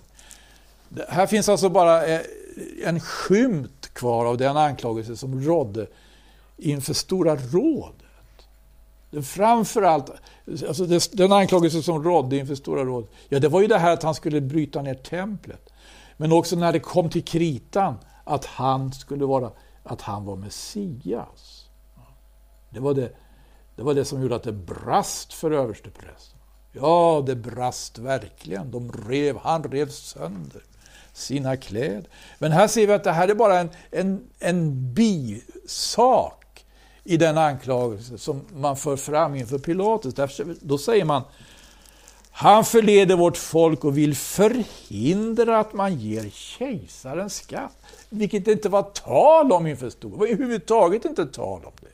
Här 1.09 1.27
finns 1.27 1.49
alltså 1.49 1.69
bara 1.69 2.07
eh, 2.07 2.21
en 2.85 3.01
skymt 3.01 3.91
kvar 3.93 4.27
av 4.27 4.37
den 4.37 4.57
anklagelse 4.57 5.17
som 5.17 5.45
rådde 5.45 5.87
inför 6.57 6.95
Stora 6.95 7.37
rådet. 7.37 8.03
Framförallt, 9.25 10.11
alltså 10.69 10.87
den 11.13 11.33
anklagelse 11.33 11.83
som 11.83 12.05
rådde 12.05 12.37
inför 12.37 12.55
Stora 12.55 12.85
rådet, 12.85 13.11
ja 13.29 13.39
det 13.39 13.49
var 13.49 13.61
ju 13.61 13.67
det 13.67 13.79
här 13.79 13.93
att 13.93 14.03
han 14.03 14.15
skulle 14.15 14.41
bryta 14.41 14.83
ner 14.83 14.95
templet. 14.95 15.73
Men 16.17 16.33
också 16.33 16.57
när 16.57 16.73
det 16.73 16.81
kom 16.81 17.11
till 17.11 17.25
kritan, 17.25 17.99
att 18.25 18.45
han 18.45 18.93
skulle 18.93 19.25
vara, 19.25 19.51
att 19.83 20.01
han 20.01 20.25
var 20.25 20.37
Messias. 20.37 21.71
Det 22.71 22.81
var 22.81 22.95
det, 22.95 23.13
det 23.77 23.83
var 23.83 23.95
det 23.95 24.05
som 24.05 24.23
gjorde 24.23 24.37
att 24.37 24.43
det 24.43 24.53
brast 24.53 25.33
för 25.33 25.51
översteprästen. 25.51 26.39
Ja, 26.73 27.23
det 27.27 27.37
brast 27.37 27.99
verkligen. 27.99 28.71
De 28.71 28.93
rev, 28.93 29.39
han 29.43 29.63
rev 29.63 29.89
sönder 29.89 30.63
sina 31.13 31.57
kläder. 31.57 32.09
Men 32.39 32.53
här 32.53 32.69
ser 32.69 32.87
vi 32.87 32.93
att 32.93 33.05
det 33.05 33.13
här 33.13 33.29
är 33.29 33.35
bara 33.35 33.61
en, 33.61 33.71
en, 33.91 34.29
en 34.39 34.95
bisak 34.95 36.67
i 37.05 37.17
den 37.17 37.39
anklagelse 37.39 38.19
som 38.19 38.45
man 38.53 38.77
för 38.77 38.97
fram 38.97 39.35
inför 39.35 39.59
Pilatus. 39.59 40.15
Därför, 40.15 40.57
då 40.61 40.79
säger 40.79 41.05
man 41.05 41.23
han 42.39 42.65
förleder 42.65 43.17
vårt 43.17 43.37
folk 43.37 43.85
och 43.85 43.99
vill 43.99 44.17
förhindra 44.17 45.59
att 45.59 45.73
man 45.73 46.01
ger 46.01 46.31
kejsaren 46.31 47.31
skatt. 47.31 47.77
Vilket 48.09 48.45
det 48.45 48.53
inte 48.53 48.69
var 48.69 48.83
tal 48.83 49.53
om 49.53 49.67
inför 49.67 49.91
stor. 49.91 50.11
Det 50.11 50.17
var 50.17 50.27
överhuvudtaget 50.27 51.05
inte 51.05 51.27
tal 51.27 51.65
om 51.65 51.73
det. 51.81 51.87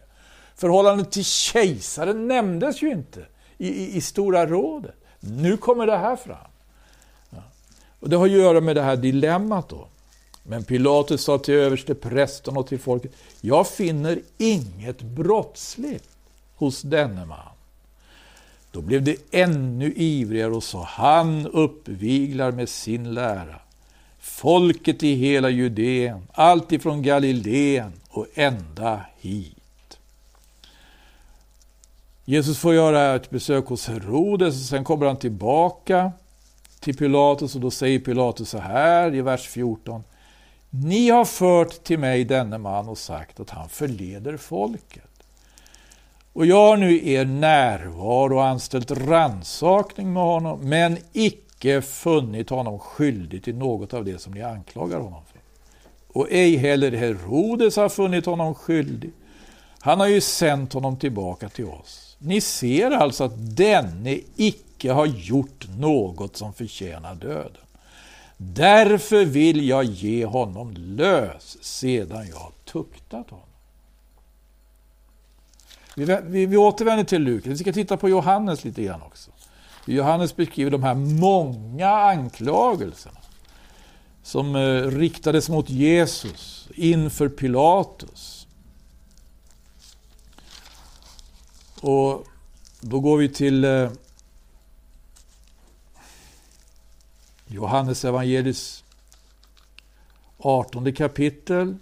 Förhållandet 0.56 1.10
till 1.10 1.24
kejsaren 1.24 2.28
nämndes 2.28 2.82
ju 2.82 2.90
inte 2.90 3.26
i, 3.58 3.68
i, 3.68 3.96
i 3.96 4.00
Stora 4.00 4.46
rådet. 4.46 4.94
Nu 5.20 5.56
kommer 5.56 5.86
det 5.86 5.96
här 5.96 6.16
fram. 6.16 6.50
Ja. 7.30 7.42
Och 8.00 8.08
Det 8.08 8.16
har 8.16 8.24
att 8.24 8.30
göra 8.30 8.60
med 8.60 8.76
det 8.76 8.82
här 8.82 8.96
dilemmat 8.96 9.68
då. 9.68 9.88
Men 10.42 10.64
Pilatus 10.64 11.24
sa 11.24 11.38
till 11.38 11.54
överste 11.54 11.94
prästen 11.94 12.56
och 12.56 12.66
till 12.66 12.80
folket, 12.80 13.12
jag 13.40 13.66
finner 13.66 14.20
inget 14.38 15.02
brottsligt 15.02 16.08
hos 16.54 16.82
denne 16.82 17.26
man. 17.26 17.51
Då 18.72 18.80
blev 18.80 19.02
det 19.04 19.16
ännu 19.30 19.92
ivrigare 19.96 20.50
och 20.50 20.62
sa, 20.62 20.84
han 20.84 21.46
uppviglar 21.46 22.52
med 22.52 22.68
sin 22.68 23.14
lära. 23.14 23.60
Folket 24.18 25.02
i 25.02 25.14
hela 25.14 25.50
Judeen, 25.50 26.28
allt 26.32 26.72
ifrån 26.72 27.02
Galileen 27.02 27.92
och 28.08 28.26
ända 28.34 29.00
hit. 29.20 29.98
Jesus 32.24 32.58
får 32.58 32.74
göra 32.74 33.14
ett 33.14 33.30
besök 33.30 33.66
hos 33.66 33.88
Herodes 33.88 34.54
och 34.54 34.68
sen 34.68 34.84
kommer 34.84 35.06
han 35.06 35.16
tillbaka 35.16 36.12
till 36.80 36.96
Pilatus 36.96 37.54
och 37.54 37.60
då 37.60 37.70
säger 37.70 37.98
Pilatus 37.98 38.48
så 38.48 38.58
här 38.58 39.14
i 39.14 39.20
vers 39.20 39.48
14. 39.48 40.04
Ni 40.70 41.10
har 41.10 41.24
fört 41.24 41.84
till 41.84 41.98
mig 41.98 42.24
denne 42.24 42.58
man 42.58 42.88
och 42.88 42.98
sagt 42.98 43.40
att 43.40 43.50
han 43.50 43.68
förleder 43.68 44.36
folket. 44.36 45.11
Och 46.32 46.46
jag 46.46 46.68
har 46.68 46.76
nu 46.76 47.08
er 47.08 47.24
närvaro 47.24 48.36
och 48.36 48.44
anställt 48.44 48.90
ransakning 48.90 50.12
med 50.12 50.22
honom, 50.22 50.60
men 50.68 50.98
icke 51.12 51.82
funnit 51.82 52.50
honom 52.50 52.78
skyldig 52.78 53.44
till 53.44 53.54
något 53.54 53.94
av 53.94 54.04
det 54.04 54.18
som 54.18 54.34
ni 54.34 54.42
anklagar 54.42 54.98
honom 54.98 55.22
för. 55.32 55.40
Och 56.18 56.28
ej 56.30 56.56
heller 56.56 56.92
Herodes 56.92 57.76
har 57.76 57.88
funnit 57.88 58.26
honom 58.26 58.54
skyldig. 58.54 59.10
Han 59.80 60.00
har 60.00 60.06
ju 60.06 60.20
sänt 60.20 60.72
honom 60.72 60.96
tillbaka 60.96 61.48
till 61.48 61.64
oss. 61.64 62.16
Ni 62.18 62.40
ser 62.40 62.90
alltså 62.90 63.24
att 63.24 63.56
denne 63.56 64.18
icke 64.36 64.92
har 64.92 65.06
gjort 65.06 65.68
något 65.78 66.36
som 66.36 66.52
förtjänar 66.52 67.14
döden. 67.14 67.62
Därför 68.36 69.24
vill 69.24 69.68
jag 69.68 69.84
ge 69.84 70.24
honom 70.24 70.74
lös 70.76 71.64
sedan 71.64 72.26
jag 72.28 72.52
tuktat 72.64 73.30
honom. 73.30 73.51
Vi, 75.96 76.18
vi, 76.22 76.46
vi 76.46 76.56
återvänder 76.56 77.04
till 77.04 77.22
Lukas. 77.22 77.52
Vi 77.52 77.58
ska 77.58 77.72
titta 77.72 77.96
på 77.96 78.08
Johannes 78.08 78.64
lite 78.64 78.82
grann 78.82 79.02
också. 79.02 79.30
Johannes 79.86 80.36
beskriver 80.36 80.70
de 80.70 80.82
här 80.82 80.94
många 80.94 81.88
anklagelserna 81.88 83.18
som 84.22 84.56
eh, 84.56 84.82
riktades 84.82 85.48
mot 85.48 85.70
Jesus 85.70 86.68
inför 86.74 87.28
Pilatus. 87.28 88.46
Och 91.80 92.26
då 92.80 93.00
går 93.00 93.16
vi 93.16 93.28
till 93.28 93.64
eh, 93.64 93.90
Johannes 97.46 98.04
evangelis 98.04 98.84
18 100.38 100.92
kapitel. 100.92 101.76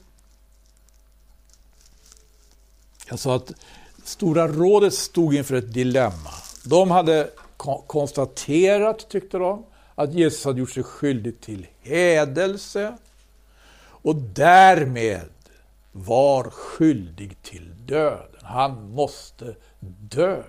Jag 3.08 3.18
sa 3.18 3.36
att 3.36 3.52
Stora 4.10 4.48
rådet 4.48 4.94
stod 4.94 5.34
inför 5.34 5.54
ett 5.54 5.72
dilemma. 5.72 6.30
De 6.64 6.90
hade 6.90 7.30
konstaterat, 7.86 9.08
tyckte 9.08 9.38
de, 9.38 9.64
att 9.94 10.14
Jesus 10.14 10.44
hade 10.44 10.60
gjort 10.60 10.70
sig 10.70 10.82
skyldig 10.82 11.40
till 11.40 11.66
hädelse 11.82 12.96
och 13.80 14.16
därmed 14.16 15.28
var 15.92 16.50
skyldig 16.50 17.42
till 17.42 17.86
döden. 17.86 18.40
Han 18.42 18.90
måste 18.90 19.54
dö. 20.00 20.42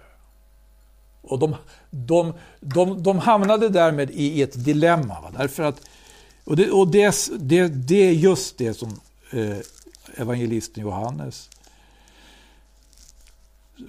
Och 1.22 1.40
de, 1.40 1.56
de, 1.90 2.34
de, 2.60 3.04
de 3.04 3.20
hamnade 3.20 3.70
därmed 3.70 4.12
i 4.12 4.42
ett 4.42 4.66
dilemma. 4.66 5.22
Va? 5.22 5.32
Därför 5.38 5.64
att, 5.64 5.82
och 6.44 6.56
det, 6.56 6.72
och 6.72 6.88
det, 6.88 7.16
det, 7.40 7.68
det 7.68 8.08
är 8.08 8.12
just 8.12 8.58
det 8.58 8.74
som 8.74 9.00
eh, 9.32 9.58
evangelisten 10.16 10.84
Johannes 10.84 11.50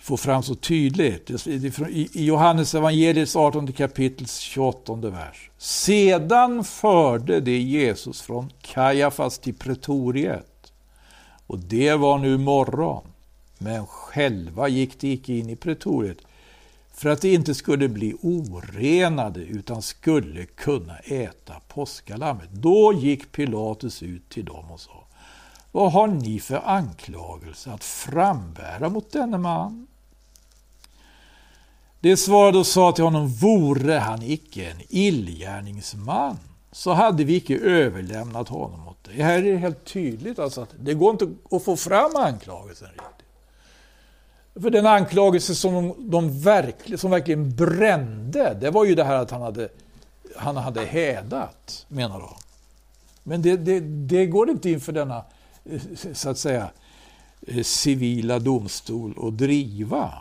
få 0.00 0.16
fram 0.16 0.42
så 0.42 0.54
tydligt. 0.54 1.46
I 1.86 2.24
Johannes 2.24 2.74
evangeliets 2.74 3.36
18 3.36 3.72
kapitels 3.72 4.38
28 4.38 4.94
vers. 4.94 5.50
Sedan 5.58 6.64
förde 6.64 7.40
det 7.40 7.58
Jesus 7.58 8.22
från 8.22 8.52
Kajafas 8.62 9.38
till 9.38 9.54
pretoriet. 9.54 10.72
Och 11.46 11.58
det 11.58 11.94
var 11.94 12.18
nu 12.18 12.38
morgon. 12.38 13.04
Men 13.58 13.86
själva 13.86 14.68
gick 14.68 15.00
de 15.00 15.12
icke 15.12 15.32
in 15.32 15.50
i 15.50 15.56
pretoriet 15.56 16.18
för 16.94 17.08
att 17.08 17.20
de 17.20 17.34
inte 17.34 17.54
skulle 17.54 17.88
bli 17.88 18.14
orenade 18.22 19.40
utan 19.40 19.82
skulle 19.82 20.44
kunna 20.44 20.98
äta 20.98 21.54
påskalammet. 21.68 22.48
Då 22.52 22.92
gick 22.92 23.32
Pilatus 23.32 24.02
ut 24.02 24.28
till 24.28 24.44
dem 24.44 24.70
och 24.70 24.80
sa 24.80 25.06
vad 25.72 25.92
har 25.92 26.06
ni 26.06 26.40
för 26.40 26.56
anklagelse 26.56 27.70
att 27.70 27.84
frambära 27.84 28.88
mot 28.88 29.12
denne 29.12 29.38
man? 29.38 29.86
Det 32.00 32.16
svarade 32.16 32.58
och 32.58 32.66
sa 32.66 32.92
till 32.92 33.04
honom, 33.04 33.28
vore 33.28 33.94
han 33.94 34.22
icke 34.22 34.70
en 34.70 34.80
illgärningsman, 34.88 36.38
så 36.72 36.92
hade 36.92 37.24
vi 37.24 37.36
icke 37.36 37.58
överlämnat 37.58 38.48
honom 38.48 38.88
åt 38.88 39.04
dig. 39.04 39.16
Här 39.16 39.38
är 39.38 39.52
det 39.52 39.58
helt 39.58 39.84
tydligt 39.84 40.38
alltså 40.38 40.60
att 40.60 40.74
det 40.80 40.94
går 40.94 41.10
inte 41.10 41.28
att 41.50 41.64
få 41.64 41.76
fram 41.76 42.16
anklagelsen 42.16 42.88
riktigt. 42.88 43.26
För 44.62 44.70
den 44.70 44.86
anklagelse 44.86 45.54
som, 45.54 45.74
de, 45.74 46.10
de 46.10 46.40
verkligen, 46.40 46.98
som 46.98 47.10
verkligen 47.10 47.56
brände, 47.56 48.56
det 48.60 48.70
var 48.70 48.84
ju 48.84 48.94
det 48.94 49.04
här 49.04 49.16
att 49.16 49.30
han 49.30 49.42
hade, 49.42 49.68
han 50.36 50.56
hade 50.56 50.84
hädat, 50.84 51.86
menar 51.88 52.18
de. 52.20 52.34
Men 53.22 53.42
det, 53.42 53.56
det, 53.56 53.80
det 53.80 54.26
går 54.26 54.50
inte 54.50 54.70
inför 54.70 54.92
denna, 54.92 55.24
Eh, 55.64 56.12
så 56.12 56.28
att 56.30 56.38
säga, 56.38 56.70
eh, 57.46 57.62
civila 57.62 58.38
domstol 58.38 59.14
att 59.28 59.38
driva. 59.38 60.12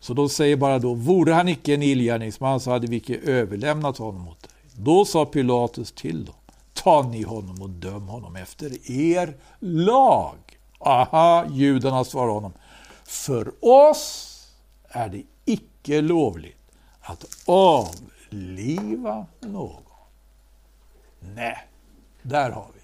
Så 0.00 0.14
de 0.14 0.28
säger 0.28 0.56
bara 0.56 0.78
då, 0.78 0.94
vore 0.94 1.32
han 1.32 1.48
icke 1.48 1.74
en 1.74 1.82
illgärningsman 1.82 2.60
så 2.60 2.70
hade 2.70 2.86
vi 2.86 2.96
icke 2.96 3.18
överlämnat 3.18 3.98
honom 3.98 4.28
åt 4.28 4.42
dig. 4.42 4.50
Då 4.76 5.04
sa 5.04 5.24
Pilatus 5.24 5.92
till 5.92 6.24
dem, 6.24 6.34
ta 6.72 7.02
ni 7.02 7.22
honom 7.22 7.62
och 7.62 7.70
döm 7.70 8.08
honom 8.08 8.36
efter 8.36 8.90
er 8.90 9.36
lag. 9.58 10.36
Aha, 10.78 11.46
judarna 11.50 12.04
svarade 12.04 12.32
honom, 12.32 12.52
för 13.04 13.52
oss 13.64 14.34
är 14.88 15.08
det 15.08 15.22
icke 15.44 16.00
lovligt 16.00 16.56
att 17.00 17.24
avliva 17.46 19.26
någon. 19.40 19.82
Nej, 21.34 21.68
där 22.22 22.50
har 22.50 22.66
vi 22.74 22.77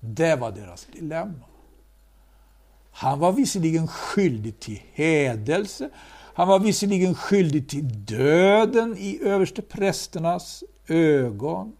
det. 0.00 0.36
Var 0.36 0.52
deras 0.52 0.86
dilemma. 0.92 1.44
Han 2.90 3.18
var 3.18 3.32
visserligen 3.32 3.88
skyldig 3.88 4.60
till 4.60 4.82
hädelse, 4.92 5.90
han 6.34 6.48
var 6.48 6.58
visserligen 6.58 7.14
skyldig 7.14 7.68
till 7.68 8.04
döden 8.04 8.96
i 8.98 9.20
överste 9.22 9.62
prästernas 9.62 10.64
ögon, 10.86 11.76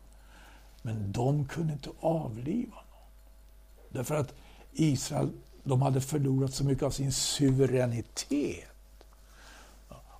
men 0.82 1.12
de 1.12 1.48
kunde 1.48 1.72
inte 1.72 1.90
avliva 2.00 2.74
någon. 2.74 3.08
Därför 3.88 4.14
att 4.14 4.34
Israel 4.72 5.30
de 5.64 5.82
hade 5.82 6.00
förlorat 6.00 6.54
så 6.54 6.64
mycket 6.64 6.84
av 6.84 6.90
sin 6.90 7.12
suveränitet. 7.12 8.68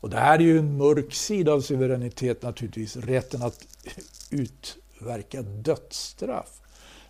Och 0.00 0.11
det 0.11 0.16
här 0.16 0.38
är 0.38 0.42
ju 0.42 0.58
en 0.58 0.76
mörk 0.76 1.14
sida 1.14 1.52
av 1.52 1.61
suveränitet 1.61 2.42
naturligtvis, 2.42 2.96
rätten 2.96 3.42
att 3.42 3.66
utverka 4.30 5.42
dödsstraff. 5.42 6.61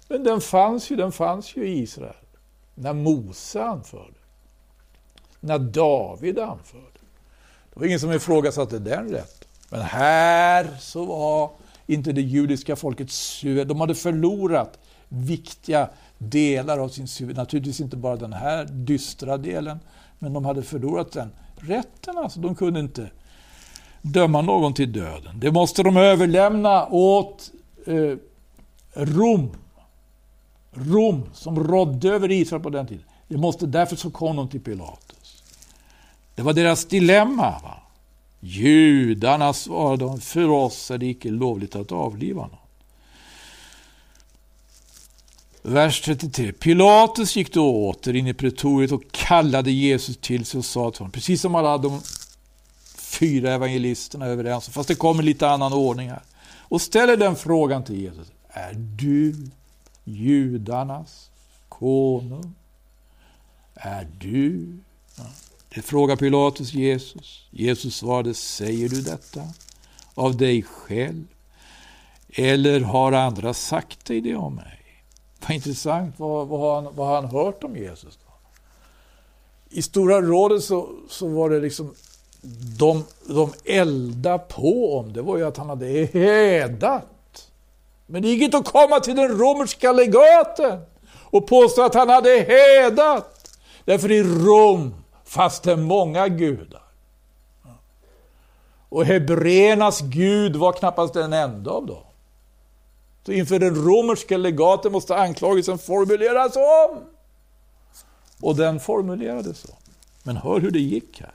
Men 0.09 0.25
den 0.25 0.40
fanns 0.40 0.90
ju, 0.90 0.97
den 0.97 1.12
fanns 1.12 1.57
ju 1.57 1.68
i 1.68 1.79
Israel. 1.79 2.14
När 2.75 2.92
Mose 2.92 3.64
anförde. 3.64 4.14
När 5.40 5.59
David 5.59 6.38
anförde. 6.38 6.85
Det 7.75 7.81
var 7.81 7.87
ingen 7.87 8.01
som 8.01 8.12
ifrågasatte 8.12 8.79
den 8.79 9.09
rätten. 9.09 9.49
Men 9.71 9.81
här 9.81 10.77
så 10.81 11.05
var 11.05 11.51
inte 11.87 12.12
det 12.12 12.21
judiska 12.21 12.77
folket 12.77 13.11
suveränt. 13.11 13.68
De 13.68 13.81
hade 13.81 13.94
förlorat 13.94 14.79
viktiga 15.09 15.88
delar 16.18 16.79
av 16.79 16.88
sin 16.88 17.09
suveränitet. 17.09 17.37
Naturligtvis 17.37 17.81
inte 17.81 17.97
bara 17.97 18.16
den 18.16 18.33
här 18.33 18.64
dystra 18.64 19.37
delen, 19.37 19.79
men 20.18 20.33
de 20.33 20.44
hade 20.44 20.62
förlorat 20.62 21.12
den 21.12 21.31
rätten. 21.57 22.18
Alltså, 22.18 22.40
de 22.40 22.55
kunde 22.55 22.81
inte 22.81 23.11
döma 24.03 24.42
någon 24.42 24.75
till 24.75 24.92
döden. 24.92 25.40
Det 25.40 25.53
måste 25.53 25.83
de 25.83 25.97
överlämna 25.97 26.87
åt 26.87 27.51
eh, 27.87 28.16
Rom. 28.94 29.51
Rom 30.79 31.23
som 31.33 31.64
rådde 31.64 32.09
över 32.09 32.31
Israel 32.31 32.62
på 32.62 32.71
den 32.71 32.87
tiden. 32.87 33.05
Det 33.29 33.37
måste, 33.37 33.67
därför 33.67 33.97
så 33.97 34.11
kom 34.11 34.37
de 34.37 34.49
till 34.49 34.61
Pilatus. 34.61 35.43
Det 36.35 36.43
var 36.43 36.53
deras 36.53 36.85
dilemma. 36.85 37.51
Va? 37.62 37.75
Judarna 38.41 39.53
svarade, 39.53 40.21
för 40.21 40.51
oss 40.51 40.91
är 40.91 40.99
det 40.99 41.07
icke 41.07 41.31
lovligt 41.31 41.77
att 41.77 41.93
avliva 41.93 42.43
någon. 42.43 42.59
Vers 45.62 46.01
33. 46.01 46.53
Pilatus 46.53 47.37
gick 47.37 47.53
då 47.53 47.88
åter 47.88 48.17
in 48.17 48.27
i 48.27 48.35
pretoriet 48.35 48.93
och 48.93 49.03
kallade 49.11 49.71
Jesus 49.71 50.17
till 50.17 50.45
sig 50.45 50.59
och 50.59 50.64
sa 50.64 50.91
till 50.91 50.99
honom, 50.99 51.12
precis 51.12 51.41
som 51.41 51.55
alla 51.55 51.79
de 51.79 52.01
fyra 52.97 53.53
evangelisterna 53.53 54.27
är 54.27 54.31
överens 54.31 54.69
om, 54.69 54.73
fast 54.73 54.88
det 54.88 54.95
kommer 54.95 55.23
lite 55.23 55.49
annan 55.49 55.73
ordning 55.73 56.09
här. 56.09 56.23
Och 56.59 56.81
ställer 56.81 57.17
den 57.17 57.37
frågan 57.37 57.85
till 57.85 58.01
Jesus. 58.01 58.29
Är 58.49 58.75
du 58.75 59.35
judarnas 60.14 61.31
konung? 61.68 62.55
Är 63.75 64.09
du? 64.18 64.79
Ja. 65.16 65.25
Det 65.75 65.83
frågar 65.83 66.16
Pilatus 66.16 66.73
Jesus. 66.73 67.47
Jesus 67.51 67.97
svarade, 67.97 68.35
säger 68.35 68.88
du 68.88 69.03
detta 69.03 69.42
av 70.14 70.37
dig 70.37 70.62
själv? 70.62 71.25
Eller 72.29 72.81
har 72.81 73.12
andra 73.12 73.55
sagt 73.55 74.05
dig 74.07 74.21
det 74.21 74.35
om 74.35 74.55
mig? 74.55 74.79
Vad 75.40 75.51
intressant. 75.51 76.18
Vad, 76.18 76.49
vad, 76.49 76.61
har 76.61 76.75
han, 76.75 76.97
vad 76.97 77.07
har 77.07 77.14
han 77.14 77.31
hört 77.31 77.64
om 77.64 77.77
Jesus? 77.77 78.18
Då? 78.27 78.33
I 79.71 79.83
Stora 79.83 80.21
rådet 80.21 80.64
så, 80.64 80.88
så 81.09 81.29
var 81.29 81.51
det 81.51 81.61
liksom 81.61 81.94
de, 82.79 83.05
de 83.27 83.53
elda 83.64 84.38
på 84.38 84.99
om 84.99 85.12
det 85.12 85.23
var 85.23 85.37
ju 85.37 85.47
att 85.47 85.57
han 85.57 85.68
hade 85.68 86.09
hädat. 86.12 87.07
Men 88.11 88.23
det 88.23 88.29
gick 88.29 88.42
inte 88.42 88.57
att 88.57 88.64
komma 88.64 89.01
till 89.01 89.16
den 89.16 89.38
romerska 89.38 89.92
legaten 89.92 90.81
och 91.31 91.47
påstå 91.47 91.83
att 91.83 91.94
han 91.94 92.09
hade 92.09 92.31
hädat. 92.31 93.59
Därför 93.85 94.12
i 94.12 94.23
Rom 94.23 94.94
fanns 95.25 95.61
det 95.61 95.77
många 95.77 96.29
gudar. 96.29 96.83
Och 98.88 99.05
hebreernas 99.05 100.01
gud 100.01 100.57
var 100.57 100.73
knappast 100.73 101.14
den 101.14 101.33
enda 101.33 101.71
av 101.71 101.87
dem. 101.87 102.03
Så 103.27 103.33
inför 103.33 103.59
den 103.59 103.75
romerska 103.75 104.37
legaten 104.37 104.92
måste 104.92 105.16
anklagelsen 105.16 105.79
formuleras 105.79 106.57
om. 106.57 107.05
Och 108.42 108.57
den 108.57 108.81
formulerades 108.81 109.64
om. 109.64 109.77
Men 110.23 110.37
hör 110.37 110.61
hur 110.61 110.71
det 110.71 110.81
gick 110.81 111.21
här. 111.21 111.35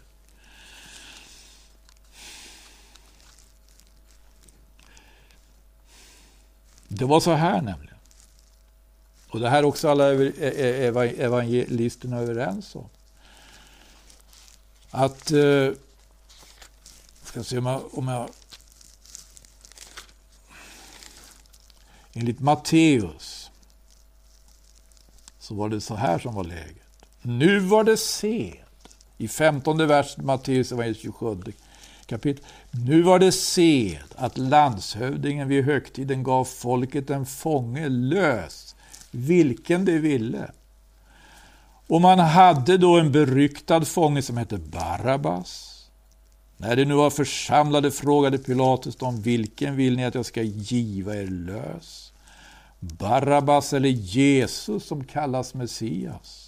Det 6.95 7.05
var 7.05 7.19
så 7.19 7.31
här 7.31 7.61
nämligen. 7.61 7.97
Och 9.29 9.39
det 9.39 9.49
här 9.49 9.59
är 9.59 9.65
också 9.65 9.89
alla 9.89 10.13
e-, 10.13 10.33
e-, 10.39 10.53
e-, 10.57 11.23
evangelisterna 11.23 12.19
överens 12.19 12.75
om. 12.75 12.89
Att, 14.89 15.31
eh, 15.31 15.71
ska 17.23 17.43
se 17.43 17.57
om 17.57 17.65
jag, 17.65 17.97
om 17.97 18.07
jag 18.07 18.29
Enligt 22.15 22.39
Matteus 22.39 23.51
så 25.39 25.55
var 25.55 25.69
det 25.69 25.81
så 25.81 25.95
här 25.95 26.19
som 26.19 26.35
var 26.35 26.43
läget. 26.43 27.05
Nu 27.21 27.59
var 27.59 27.83
det 27.83 27.97
sed. 27.97 28.57
I 29.17 29.27
femtonde 29.27 29.85
versen 29.85 30.25
Matteus 30.25 30.71
evangeliet 30.71 31.01
27 31.01 31.53
kapitel. 32.05 32.45
Nu 32.71 33.01
var 33.01 33.19
det 33.19 33.31
sed 33.31 34.03
att 34.15 34.37
landshövdingen 34.37 35.47
vid 35.47 35.65
högtiden 35.65 36.23
gav 36.23 36.45
folket 36.45 37.09
en 37.09 37.25
fånge 37.25 37.89
lös, 37.89 38.75
vilken 39.11 39.85
de 39.85 39.99
ville. 39.99 40.51
Och 41.87 42.01
man 42.01 42.19
hade 42.19 42.77
då 42.77 42.99
en 42.99 43.11
beryktad 43.11 43.85
fånge 43.85 44.21
som 44.21 44.37
hette 44.37 44.57
Barabbas. 44.57 45.69
När 46.57 46.75
de 46.75 46.85
nu 46.85 46.93
var 46.93 47.09
församlade 47.09 47.91
frågade 47.91 48.37
Pilatus 48.37 48.95
dem, 48.95 49.21
vilken 49.21 49.75
vill 49.75 49.95
ni 49.95 50.05
att 50.05 50.15
jag 50.15 50.25
ska 50.25 50.41
giva 50.41 51.15
er 51.15 51.27
lös? 51.27 52.13
Barabbas 52.79 53.73
eller 53.73 53.89
Jesus 53.89 54.85
som 54.85 55.03
kallas 55.03 55.53
Messias? 55.53 56.42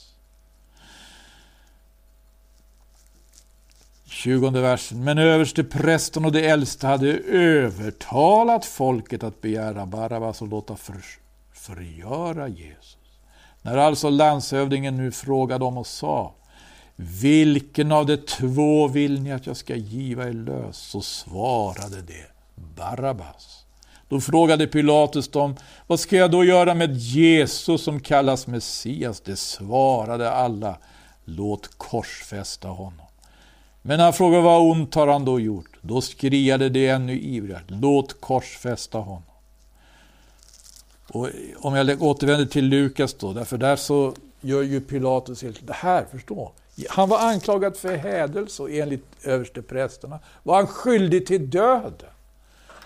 20 4.16 4.50
versen. 4.50 5.04
Men 5.04 5.18
överste 5.18 5.64
prästen 5.64 6.26
och 6.26 6.32
de 6.32 6.48
äldste 6.48 6.88
hade 6.88 7.08
övertalat 7.30 8.66
folket 8.66 9.24
att 9.24 9.42
begära 9.42 9.86
Barabbas 9.86 10.42
och 10.42 10.48
låta 10.48 10.76
för, 10.76 10.96
förgöra 11.54 12.48
Jesus. 12.48 12.98
När 13.62 13.78
alltså 13.78 14.10
landshövdingen 14.10 14.98
nu 14.98 15.12
frågade 15.12 15.66
dem 15.66 15.78
och 15.78 15.88
sa 15.88 16.34
vilken 16.96 17.92
av 17.92 18.06
de 18.06 18.18
två 18.18 18.88
vill 18.88 19.22
ni 19.22 19.32
att 19.32 19.48
jag 19.48 19.58
ska 19.58 19.76
giva 19.76 20.28
er 20.28 20.34
lös? 20.34 20.78
Så 20.78 21.02
svarade 21.02 22.02
de 22.02 22.24
Barabbas. 22.56 23.66
Då 24.10 24.22
frågade 24.22 24.68
Pilatus 24.68 25.28
dem, 25.28 25.56
vad 25.88 26.00
ska 26.00 26.16
jag 26.16 26.32
då 26.32 26.44
göra 26.44 26.74
med 26.74 26.98
Jesus 26.98 27.84
som 27.84 28.00
kallas 28.00 28.48
Messias? 28.48 29.22
Det 29.22 29.36
svarade 29.36 30.32
alla, 30.32 30.78
låt 31.26 31.78
korsfästa 31.78 32.68
honom. 32.68 33.05
Men 33.88 34.00
han 34.00 34.14
frågade 34.14 34.44
vad 34.44 34.62
ont 34.62 34.96
har 34.96 35.08
han 35.08 35.26
då 35.26 35.40
gjort? 35.40 35.78
Då 35.82 36.02
skriade 36.02 36.70
de 36.70 36.90
ännu 36.90 37.20
ivrigare, 37.20 37.62
låt 37.68 38.22
korsfästa 38.22 38.98
honom. 38.98 39.24
Och 41.08 41.30
om 41.56 41.76
jag 41.76 42.02
återvänder 42.04 42.46
till 42.46 42.66
Lukas 42.66 43.14
då, 43.14 43.34
därför 43.34 43.58
där 43.58 43.76
så 43.76 44.14
gör 44.42 44.62
ju 44.62 44.82
Pilatus 44.82 45.44
helt, 45.44 45.68
det 45.68 45.74
här, 45.74 46.06
förstå, 46.12 46.52
han 46.90 47.10
var 47.10 47.20
anklagad 47.20 47.78
för 47.78 47.96
hädelse 47.96 48.64
och 48.64 48.72
enligt 48.72 49.06
översteprästerna 49.24 50.20
var 50.44 50.56
han 50.56 50.68
skyldig 50.68 51.26
till 51.26 51.50
döden. 51.50 52.10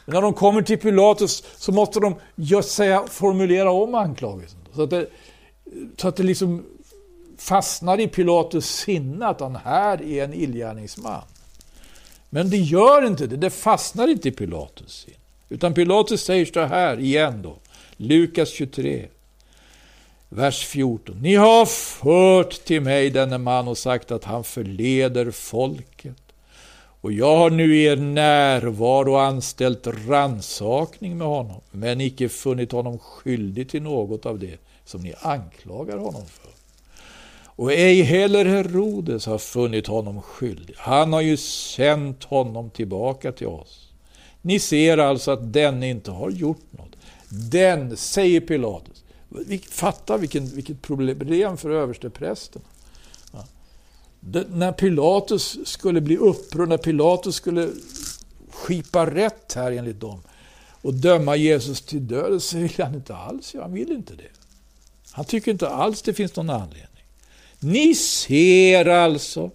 Men 0.05 0.13
när 0.13 0.21
de 0.21 0.33
kommer 0.33 0.61
till 0.61 0.79
Pilatus 0.79 1.43
så 1.57 1.71
måste 1.71 1.99
de 1.99 2.15
just 2.35 2.71
säga, 2.71 3.03
formulera 3.07 3.71
om 3.71 3.95
anklagelsen. 3.95 4.59
Så 4.75 4.83
att 4.83 4.89
det, 4.89 5.07
så 5.97 6.07
att 6.07 6.15
det 6.15 6.23
liksom 6.23 6.65
fastnar 7.39 7.99
i 7.99 8.07
Pilatus 8.07 8.69
sinne 8.69 9.27
att 9.27 9.39
han 9.39 9.55
här 9.55 10.01
är 10.01 10.23
en 10.23 10.33
illgärningsman. 10.33 11.23
Men 12.29 12.49
det 12.49 12.57
gör 12.57 13.07
inte 13.07 13.27
det, 13.27 13.37
det 13.37 13.49
fastnar 13.49 14.07
inte 14.07 14.27
i 14.29 14.31
Pilatus 14.31 15.01
sinne. 15.05 15.17
Utan 15.49 15.73
Pilatus 15.73 16.23
säger 16.23 16.45
så 16.45 16.59
här 16.59 16.99
igen 16.99 17.41
då, 17.41 17.55
Lukas 17.97 18.49
23, 18.49 19.05
vers 20.29 20.65
14. 20.65 21.17
Ni 21.21 21.35
har 21.35 21.65
fört 21.65 22.65
till 22.65 22.81
mig 22.81 23.09
denne 23.09 23.37
man 23.37 23.67
och 23.67 23.77
sagt 23.77 24.11
att 24.11 24.23
han 24.23 24.43
förleder 24.43 25.31
folket. 25.31 26.15
Och 27.01 27.11
jag 27.11 27.37
har 27.37 27.49
nu 27.49 27.75
i 27.75 27.83
er 27.83 27.95
närvaro 27.95 29.15
anställt 29.15 29.87
ransakning 30.07 31.17
med 31.17 31.27
honom, 31.27 31.61
men 31.71 32.01
icke 32.01 32.29
funnit 32.29 32.71
honom 32.71 32.99
skyldig 32.99 33.69
till 33.69 33.81
något 33.81 34.25
av 34.25 34.39
det 34.39 34.57
som 34.85 35.01
ni 35.01 35.13
anklagar 35.21 35.97
honom 35.97 36.25
för. 36.25 36.51
Och 37.59 37.73
ej 37.73 38.01
heller 38.01 38.45
Herodes 38.45 39.25
har 39.25 39.37
funnit 39.37 39.87
honom 39.87 40.21
skyldig. 40.21 40.75
Han 40.77 41.13
har 41.13 41.21
ju 41.21 41.37
sänt 41.37 42.23
honom 42.23 42.69
tillbaka 42.69 43.31
till 43.31 43.47
oss. 43.47 43.91
Ni 44.41 44.59
ser 44.59 44.97
alltså 44.97 45.31
att 45.31 45.53
den 45.53 45.83
inte 45.83 46.11
har 46.11 46.29
gjort 46.29 46.65
något. 46.71 46.95
Den, 47.29 47.97
säger 47.97 48.41
Pilatus. 48.41 49.03
Fatta 49.69 50.17
vilken, 50.17 50.45
vilket 50.45 50.81
problem 50.81 51.57
för 51.57 51.69
översteprästen. 51.69 52.61
Ja. 53.33 53.43
När 54.49 54.71
Pilatus 54.71 55.57
skulle 55.65 56.01
bli 56.01 56.17
upprörd, 56.17 56.69
när 56.69 56.77
Pilatus 56.77 57.35
skulle 57.35 57.69
skipa 58.51 59.15
rätt 59.15 59.53
här 59.55 59.71
enligt 59.71 59.99
dem 59.99 60.21
och 60.81 60.93
döma 60.93 61.35
Jesus 61.35 61.81
till 61.81 62.07
döden, 62.07 62.41
så 62.41 62.57
vill 62.57 62.73
han 62.77 62.95
inte 62.95 63.15
alls 63.15 63.55
Han 63.61 63.73
vill 63.73 63.91
inte 63.91 64.15
det. 64.15 64.31
Han 65.11 65.25
tycker 65.25 65.51
inte 65.51 65.69
alls 65.69 66.01
det 66.01 66.13
finns 66.13 66.35
någon 66.35 66.49
anledning. 66.49 66.88
Ni 67.59 67.95
ser 67.95 68.85
alltså 68.85 69.51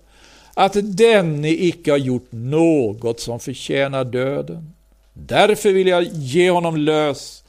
att 0.54 0.96
denne 0.96 1.48
icke 1.48 1.90
har 1.90 1.98
gjort 1.98 2.28
något 2.30 3.20
som 3.20 3.40
förtjänar 3.40 4.04
döden. 4.04 4.74
Därför 5.12 5.72
vill 5.72 5.86
jag 5.86 6.02
ge 6.02 6.50
honom 6.50 6.76
lös 6.76 7.44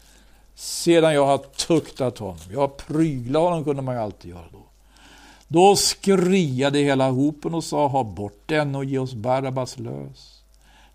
sedan 0.55 1.13
jag 1.13 1.25
har 1.25 1.37
tuktat 1.37 2.17
honom. 2.17 2.37
Jag 2.53 2.77
pryglar 2.77 3.41
honom 3.41 3.63
kunde 3.63 3.81
man 3.81 3.95
ju 3.95 4.01
alltid 4.01 4.31
göra 4.31 4.45
då. 4.51 4.65
Då 5.47 5.75
skriade 5.75 6.79
hela 6.79 7.09
hopen 7.09 7.53
och 7.53 7.63
sa 7.63 7.87
ha 7.87 8.03
bort 8.03 8.43
den 8.45 8.75
och 8.75 8.85
ge 8.85 8.97
oss 8.97 9.13
Barabbas 9.13 9.79
lös. 9.79 10.43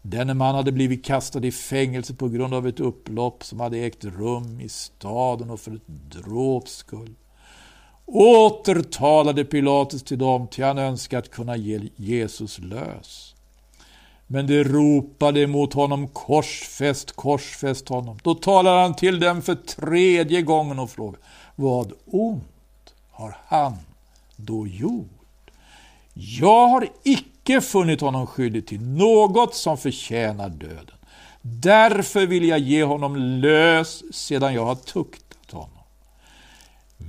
Denne 0.03 0.35
man 0.35 0.55
hade 0.55 0.73
blivit 0.73 1.05
kastad 1.05 1.47
i 1.47 1.53
fängelse 1.53 2.15
på 2.15 2.29
grund 2.29 2.55
av 2.55 2.69
ett 2.69 2.81
upplopp 2.81 3.45
som 3.45 3.61
hade 3.61 3.79
ägt 3.79 4.05
rum 4.05 4.61
i 4.61 4.69
staden 4.69 5.51
och 5.51 5.61
för 5.61 5.75
ett 5.75 5.87
dråps 5.87 6.77
skull. 6.77 7.15
Åter 8.13 8.83
talade 8.83 9.45
Pilatus 9.45 10.03
till 10.03 10.19
dem, 10.19 10.49
till 10.49 10.65
han 10.65 10.79
önskade 10.79 11.19
att 11.21 11.31
kunna 11.31 11.57
ge 11.57 11.81
Jesus 11.97 12.59
lös. 12.59 13.35
Men 14.27 14.47
de 14.47 14.65
ropade 14.65 15.47
mot 15.47 15.73
honom, 15.73 16.09
korsfäst, 16.09 17.13
korsfäst 17.13 17.89
honom. 17.89 18.19
Då 18.23 18.35
talade 18.35 18.81
han 18.81 18.95
till 18.95 19.21
dem 19.21 19.43
för 19.43 19.55
tredje 19.55 20.43
gången 20.43 20.79
och 20.79 20.91
frågade, 20.91 21.25
vad 21.57 21.93
ont 22.07 22.95
har 23.11 23.37
han 23.47 23.77
då 24.37 24.67
gjort? 24.67 25.51
Jag 26.15 26.67
har 26.67 26.89
icke 27.03 27.61
funnit 27.61 28.01
honom 28.01 28.27
skyldig 28.27 28.67
till 28.67 28.81
något 28.81 29.55
som 29.55 29.79
förtjänar 29.79 30.49
döden. 30.49 30.97
Därför 31.43 32.27
vill 32.27 32.49
jag 32.49 32.59
ge 32.59 32.85
honom 32.85 33.17
lös 33.17 34.15
sedan 34.15 34.55
jag 34.55 34.65
har 34.65 34.75
tuktat. 34.75 35.30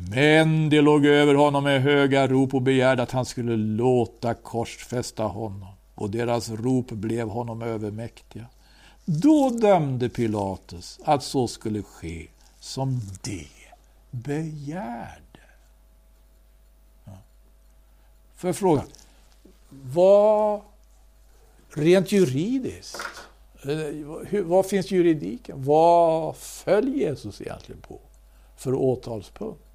Men 0.09 0.69
de 0.69 0.81
låg 0.81 1.05
över 1.05 1.35
honom 1.35 1.63
med 1.63 1.81
höga 1.81 2.27
rop 2.27 2.53
och 2.53 2.61
begärde 2.61 3.03
att 3.03 3.11
han 3.11 3.25
skulle 3.25 3.55
låta 3.55 4.33
korsfästa 4.33 5.23
honom, 5.23 5.67
och 5.95 6.09
deras 6.09 6.49
rop 6.49 6.91
blev 6.91 7.29
honom 7.29 7.61
övermäktiga. 7.61 8.45
Då 9.05 9.49
dömde 9.49 10.09
Pilatus 10.09 10.99
att 11.03 11.23
så 11.23 11.47
skulle 11.47 11.81
ske 11.81 12.27
som 12.59 13.01
de 13.23 13.47
begärde. 14.11 15.21
Ja. 17.05 17.17
För 18.35 18.47
jag 18.47 18.55
fråga, 18.55 18.83
vad 19.69 20.61
rent 21.69 22.11
juridiskt, 22.11 23.01
eh, 23.63 24.41
vad 24.43 24.65
finns 24.65 24.91
juridiken? 24.91 25.63
Vad 25.63 26.35
följer 26.35 27.09
Jesus 27.09 27.41
egentligen 27.41 27.81
på 27.81 27.99
för 28.57 28.73
åtalspunkt? 28.73 29.70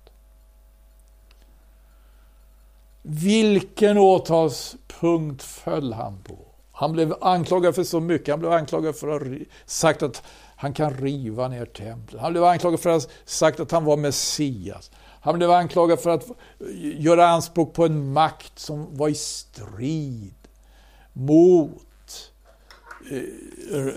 Vilken 3.09 3.99
åtalspunkt 3.99 5.43
föll 5.43 5.93
han 5.93 6.23
på? 6.23 6.39
Han 6.73 6.93
blev 6.93 7.15
anklagad 7.21 7.75
för 7.75 7.85
så 7.85 8.01
mycket. 8.01 8.29
Han 8.29 8.39
blev 8.39 8.53
anklagad 8.53 8.97
för 8.97 9.17
att 9.17 9.23
ha 9.23 9.35
sagt 9.67 10.03
att 10.03 10.23
han 10.57 10.73
kan 10.73 10.95
riva 10.95 11.49
ner 11.49 11.65
templet. 11.65 12.21
Han 12.23 12.33
blev 12.33 12.45
anklagad 12.45 12.81
för 12.81 12.91
att 12.91 13.03
ha 13.03 13.11
sagt 13.25 13.61
att 13.61 13.71
han 13.71 13.85
var 13.85 13.97
Messias. 13.97 14.91
Han 15.21 15.39
blev 15.39 15.51
anklagad 15.51 16.01
för 16.01 16.11
att 16.11 16.27
göra 16.99 17.29
anspråk 17.29 17.75
på 17.75 17.85
en 17.85 18.13
makt 18.13 18.59
som 18.59 18.97
var 18.97 19.09
i 19.09 19.15
strid 19.15 20.35
mot 21.13 22.31
eh, 23.11 23.21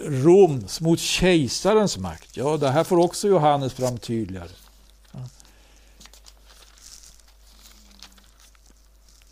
Roms, 0.06 0.82
mot 0.82 1.00
kejsarens 1.00 1.98
makt. 1.98 2.38
Ja, 2.38 2.58
det 2.58 2.69
här 2.69 2.84
får 2.84 2.98
också 3.00 3.28
Johannes 3.28 3.74
fram 3.74 3.98
tydligare. 3.98 4.50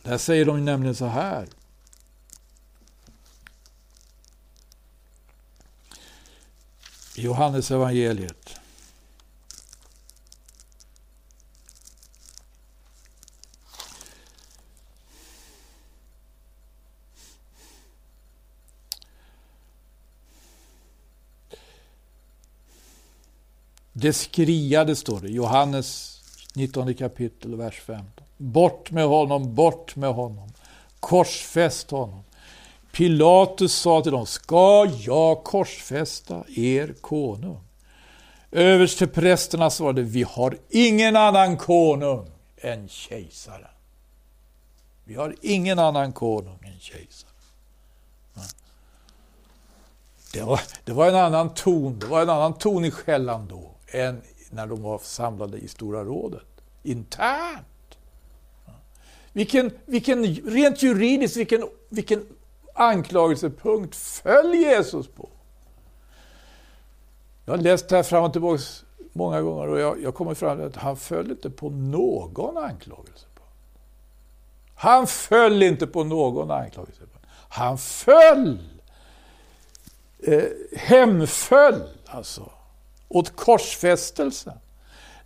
Där 0.08 0.18
säger 0.18 0.46
de 0.46 0.66
nämligen 0.66 0.96
så 0.96 1.06
här. 1.06 1.48
I 7.16 7.22
Johannes 7.22 7.72
evangeliet. 7.72 8.60
Det 23.94 24.14
skriade, 24.14 24.96
står 24.96 25.20
det, 25.20 25.30
Johannes 25.30 26.22
19 26.56 26.94
kapitel, 26.96 27.56
vers 27.56 27.82
15. 27.82 28.27
Bort 28.38 28.92
med 28.92 29.06
honom, 29.06 29.56
bort 29.56 29.96
med 29.96 30.14
honom. 30.14 30.50
Korsfäst 31.00 31.92
honom. 31.92 32.24
Pilatus 32.92 33.74
sa 33.74 34.02
till 34.02 34.12
dem, 34.12 34.26
ska 34.26 34.86
jag 34.86 35.44
korsfästa 35.44 36.44
er 36.56 36.94
konung? 37.02 37.60
Översteprästerna 38.52 39.70
svarade, 39.70 40.02
vi 40.02 40.24
har 40.24 40.58
ingen 40.70 41.16
annan 41.16 41.58
konung 41.58 42.28
än 42.58 42.88
kejsaren. 42.88 43.68
Vi 45.04 45.16
har 45.16 45.36
ingen 45.42 45.80
annan 45.80 46.14
konung 46.14 46.60
än 46.64 46.80
kejsaren. 46.80 47.34
Det 50.34 50.42
var, 50.42 50.62
det 50.86 50.94
var 50.94 51.08
en 51.08 51.16
annan 51.16 51.54
ton, 51.54 52.00
det 52.00 52.06
var 52.06 52.22
en 52.22 52.30
annan 52.30 52.54
ton 52.54 52.86
i 52.86 52.92
skällan 52.92 53.48
då 53.48 53.72
än 53.88 54.22
när 54.50 54.68
de 54.68 54.82
var 54.82 55.00
samlade 55.04 55.58
i 55.58 55.68
Stora 55.68 56.04
rådet. 56.04 56.48
Internt. 56.84 57.68
Vilken, 59.38 59.72
vilken, 59.86 60.26
rent 60.26 60.84
juridiskt, 60.84 61.38
vilken, 61.38 61.70
vilken 61.90 62.26
anklagelsepunkt 62.74 63.96
föll 63.96 64.54
Jesus 64.54 65.08
på? 65.08 65.30
Jag 67.46 67.54
har 67.54 67.58
läst 67.58 67.90
det 67.90 67.96
här 67.96 68.04
fram 68.04 68.24
och 68.24 68.32
tillbaka 68.32 68.62
många 69.14 69.42
gånger 69.42 69.68
och 69.68 69.80
jag, 69.80 70.04
jag 70.04 70.16
kommer 70.16 70.34
fram 70.34 70.58
till 70.58 70.66
att 70.66 70.76
han 70.76 70.98
föll 70.98 71.32
inte 71.32 71.50
på 71.50 71.70
någon 71.70 72.58
anklagelsepunkt. 72.58 73.54
Han 74.76 75.08
föll 75.08 75.64
inte 75.64 75.88
på 75.88 76.04
någon 76.04 76.52
anklagelsepunkt. 76.52 77.28
Han 77.50 77.78
föll, 77.78 78.60
eh, 80.20 80.44
hemföll 80.78 81.84
alltså, 82.06 82.52
åt 83.08 83.36
korsfästelsen. 83.36 84.58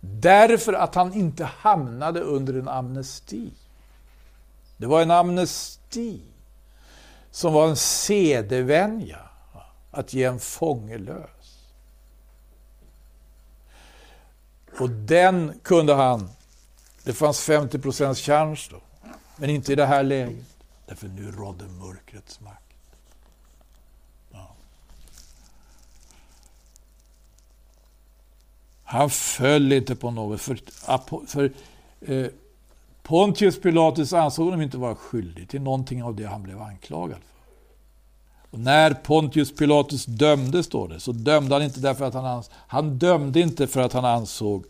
Därför 0.00 0.72
att 0.72 0.94
han 0.94 1.14
inte 1.14 1.44
hamnade 1.44 2.20
under 2.20 2.54
en 2.54 2.68
amnesti. 2.68 3.50
Det 4.82 4.88
var 4.88 5.02
en 5.02 5.10
amnesti 5.10 6.20
som 7.30 7.52
var 7.52 7.68
en 7.68 7.76
sedevänja 7.76 9.18
att 9.90 10.12
ge 10.12 10.24
en 10.24 10.40
fånge 10.40 10.98
lös. 10.98 11.68
Och 14.78 14.90
den 14.90 15.60
kunde 15.62 15.94
han, 15.94 16.30
det 17.04 17.12
fanns 17.12 17.40
50 17.40 17.78
procents 17.78 18.20
chans 18.20 18.68
då, 18.68 18.80
men 19.36 19.50
inte 19.50 19.72
i 19.72 19.74
det 19.74 19.86
här 19.86 20.02
läget. 20.02 20.56
Därför 20.86 21.08
nu 21.08 21.32
rådde 21.32 21.64
mörkrets 21.64 22.40
makt. 22.40 22.62
Han 28.84 29.10
föll 29.10 29.72
inte 29.72 29.96
på 29.96 30.10
något, 30.10 30.40
för, 30.40 30.58
för 31.26 31.52
eh, 32.00 32.26
Pontius 33.02 33.60
Pilatus 33.60 34.12
ansåg 34.12 34.44
honom 34.44 34.62
inte 34.62 34.78
vara 34.78 34.94
skyldig 34.94 35.48
till 35.48 35.62
någonting 35.62 36.02
av 36.02 36.16
det 36.16 36.26
han 36.26 36.42
blev 36.42 36.62
anklagad 36.62 37.18
för. 37.18 37.32
Och 38.50 38.58
när 38.58 38.94
Pontius 38.94 39.56
Pilatus 39.56 40.04
dömde, 40.04 40.62
står 40.62 40.88
det, 40.88 41.00
så 41.00 41.12
dömde 41.12 41.54
han 41.54 41.62
inte 41.62 41.80
därför 41.80 42.04
att 42.04 42.14
han 42.14 42.24
ansåg, 42.24 42.52
han 42.56 42.98
dömde 42.98 43.40
inte 43.40 43.66
för 43.66 43.80
att 43.80 43.92
han 43.92 44.04
ansåg 44.04 44.64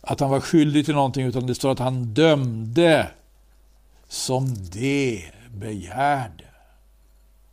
att 0.00 0.20
han 0.20 0.30
var 0.30 0.40
skyldig 0.40 0.84
till 0.84 0.94
någonting, 0.94 1.26
utan 1.26 1.46
det 1.46 1.54
står 1.54 1.72
att 1.72 1.78
han 1.78 2.04
dömde 2.04 3.10
som 4.08 4.54
det 4.54 5.24
begärde. 5.50 6.44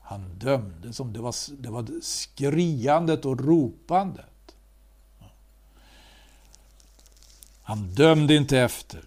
Han 0.02 0.40
dömde 0.40 0.94
som 0.94 1.14
det 1.14 1.20
var, 1.20 1.36
det 1.62 1.70
var 1.70 2.02
skriandet 2.02 3.26
och 3.26 3.46
ropandet. 3.46 4.26
Han 7.64 7.88
dömde 7.88 8.36
inte 8.36 8.60
efter 8.60 9.04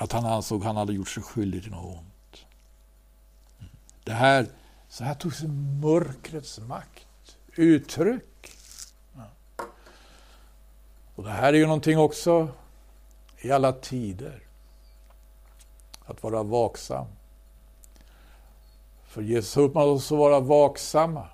att 0.00 0.12
han 0.12 0.26
ansåg 0.26 0.60
att 0.60 0.66
han 0.66 0.76
hade 0.76 0.92
gjort 0.92 1.08
sig 1.08 1.22
skyldig 1.22 1.62
till 1.62 1.72
något 1.72 1.96
ont. 1.96 2.46
Mm. 3.58 3.70
Det 4.04 4.12
här, 4.12 4.46
så 4.88 5.04
här 5.04 5.14
tog 5.14 5.34
sig 5.34 5.48
mörkrets 5.82 6.58
makt 6.58 7.36
uttryck. 7.56 8.52
Och 11.14 11.24
det 11.24 11.30
här 11.30 11.52
är 11.52 11.58
ju 11.58 11.66
någonting 11.66 11.98
också 11.98 12.48
i 13.38 13.50
alla 13.50 13.72
tider. 13.72 14.42
Att 16.04 16.22
vara 16.22 16.42
vaksam. 16.42 17.06
För 19.04 19.22
Jesus 19.22 19.56
uppmanade 19.56 19.92
oss 19.92 20.12
att 20.12 20.18
vara 20.18 20.40
vaksamma. 20.40 21.28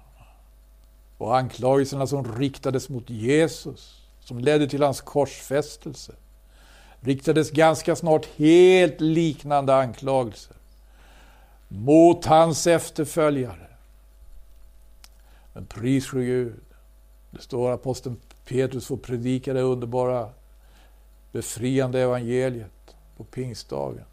Och 1.18 1.36
anklagelserna 1.36 2.06
som 2.06 2.38
riktades 2.38 2.88
mot 2.88 3.10
Jesus, 3.10 4.02
som 4.20 4.38
ledde 4.38 4.68
till 4.68 4.82
hans 4.82 5.00
korsfästelse, 5.00 6.14
riktades 7.06 7.50
ganska 7.50 7.96
snart 7.96 8.26
helt 8.36 9.00
liknande 9.00 9.74
anklagelser 9.74 10.56
mot 11.68 12.24
hans 12.24 12.66
efterföljare. 12.66 13.66
Men 15.52 15.66
pris 15.66 16.06
för 16.06 16.20
Gud. 16.20 16.60
Det 17.30 17.42
står 17.42 17.70
att 17.70 17.80
aposteln 17.80 18.16
Petrus 18.44 18.86
får 18.86 18.96
predika 18.96 19.52
det 19.52 19.60
underbara 19.60 20.30
befriande 21.32 22.00
evangeliet 22.00 22.96
på 23.16 23.24
pingstdagen. 23.24 24.04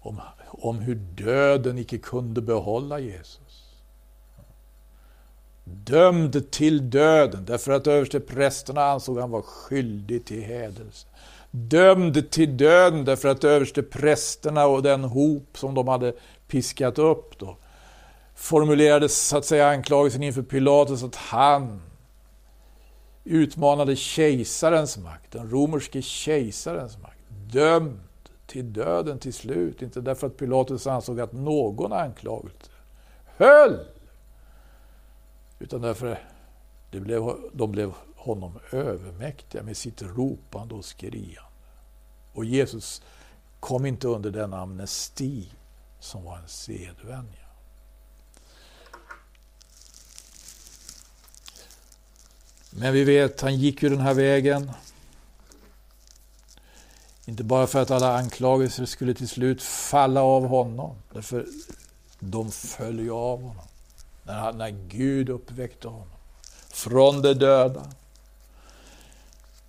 Om, 0.00 0.20
om 0.48 0.78
hur 0.78 0.94
döden 0.94 1.78
icke 1.78 1.98
kunde 1.98 2.42
behålla 2.42 2.98
Jesus. 2.98 3.49
Dömd 5.70 6.50
till 6.50 6.90
döden 6.90 7.44
därför 7.44 7.72
att 7.72 7.86
översteprästerna 7.86 8.84
ansåg 8.84 9.18
han 9.18 9.30
var 9.30 9.42
skyldig 9.42 10.24
till 10.24 10.42
hädelse. 10.42 11.06
Dömd 11.50 12.30
till 12.30 12.56
döden 12.56 13.04
därför 13.04 13.28
att 13.28 13.44
översteprästerna 13.44 14.66
och 14.66 14.82
den 14.82 15.04
hop 15.04 15.58
som 15.58 15.74
de 15.74 15.88
hade 15.88 16.12
piskat 16.48 16.98
upp 16.98 17.38
då 17.38 17.56
formulerade 18.34 19.08
så 19.08 19.36
att 19.36 19.44
säga 19.44 19.68
anklagelsen 19.68 20.22
inför 20.22 20.42
Pilatus 20.42 21.02
att 21.02 21.16
han 21.16 21.82
utmanade 23.24 23.96
kejsarens 23.96 24.98
makt, 24.98 25.32
den 25.32 25.50
romerske 25.50 26.02
kejsarens 26.02 26.98
makt. 26.98 27.18
Dömd 27.52 28.00
till 28.46 28.72
döden 28.72 29.18
till 29.18 29.34
slut, 29.34 29.82
inte 29.82 30.00
därför 30.00 30.26
att 30.26 30.36
Pilatus 30.36 30.86
ansåg 30.86 31.20
att 31.20 31.32
någon 31.32 31.92
anklagelse 31.92 32.70
höll, 33.36 33.78
utan 35.60 35.80
därför 35.80 36.06
att 36.06 36.18
det 36.90 37.00
blev, 37.00 37.22
de 37.52 37.72
blev 37.72 37.94
honom 38.16 38.58
övermäktiga 38.72 39.62
med 39.62 39.76
sitt 39.76 40.02
ropande 40.02 40.74
och 40.74 40.84
skriande. 40.84 41.40
Och 42.32 42.44
Jesus 42.44 43.02
kom 43.60 43.86
inte 43.86 44.08
under 44.08 44.30
den 44.30 44.54
amnesti 44.54 45.52
som 46.00 46.24
var 46.24 46.38
en 46.38 46.48
sedvänja. 46.48 47.46
Men 52.70 52.92
vi 52.92 53.04
vet, 53.04 53.40
han 53.40 53.56
gick 53.56 53.82
ju 53.82 53.88
den 53.88 54.00
här 54.00 54.14
vägen. 54.14 54.72
Inte 57.24 57.44
bara 57.44 57.66
för 57.66 57.82
att 57.82 57.90
alla 57.90 58.18
anklagelser 58.18 58.84
skulle 58.84 59.14
till 59.14 59.28
slut 59.28 59.62
falla 59.62 60.22
av 60.22 60.46
honom. 60.46 60.96
Därför 61.12 61.46
de 62.18 62.50
föll 62.50 63.00
ju 63.00 63.10
av 63.10 63.42
honom. 63.42 63.69
När, 64.30 64.52
när 64.52 64.70
Gud 64.70 65.28
uppväckte 65.28 65.88
honom 65.88 66.08
från 66.68 67.22
de 67.22 67.34
döda. 67.34 67.82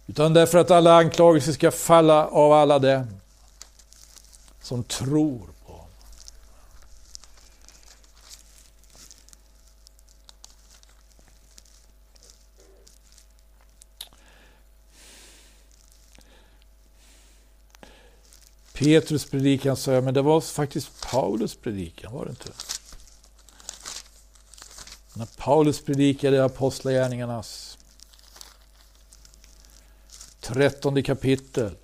Utan 0.08 0.34
därför 0.34 0.58
att 0.58 0.72
alla 0.72 0.96
anklagelser 0.96 1.52
ska 1.52 1.72
falla 1.72 2.28
av 2.28 2.52
alla 2.52 2.80
dem 2.80 3.08
som 4.62 4.84
tror 4.84 5.50
på 5.66 5.72
honom. 5.74 5.88
Petrus 18.74 19.26
predikan 19.26 19.78
sa 19.78 19.92
jag, 19.92 20.04
men 20.04 20.14
det 20.14 20.22
var 20.22 20.42
faktiskt 20.42 21.12
Paulus 21.12 21.56
predikan, 21.56 22.14
var 22.14 22.26
det 22.26 22.30
inte? 22.30 22.50
När 25.14 25.28
Paulus 25.38 25.82
predikade 25.82 26.38
i 26.38 26.40
Apostlagärningarnas 26.40 27.78
trettonde 30.40 31.02
kapitel. 31.02 31.76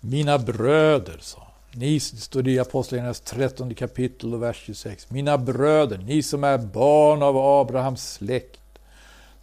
Mina 0.00 0.38
bröder, 0.38 1.18
sa 1.20 1.52
ni, 1.72 2.00
står 2.00 2.48
i 2.48 2.58
Apostlagärningarnas 2.58 3.20
13 3.20 3.74
kapitel 3.74 4.34
och 4.34 4.42
vers 4.42 4.62
26. 4.66 5.10
Mina 5.10 5.38
bröder, 5.38 5.98
ni 5.98 6.22
som 6.22 6.44
är 6.44 6.58
barn 6.58 7.22
av 7.22 7.36
Abrahams 7.36 8.12
släkt, 8.12 8.61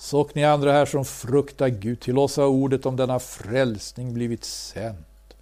så 0.01 0.21
och 0.21 0.35
ni 0.35 0.43
andra 0.45 0.71
här 0.71 0.85
som 0.85 1.05
fruktar 1.05 1.67
Gud, 1.67 1.99
till 1.99 2.17
oss 2.17 2.37
har 2.37 2.45
ordet 2.45 2.85
om 2.85 2.95
denna 2.95 3.19
frälsning 3.19 4.13
blivit 4.13 4.43
sänt. 4.45 5.33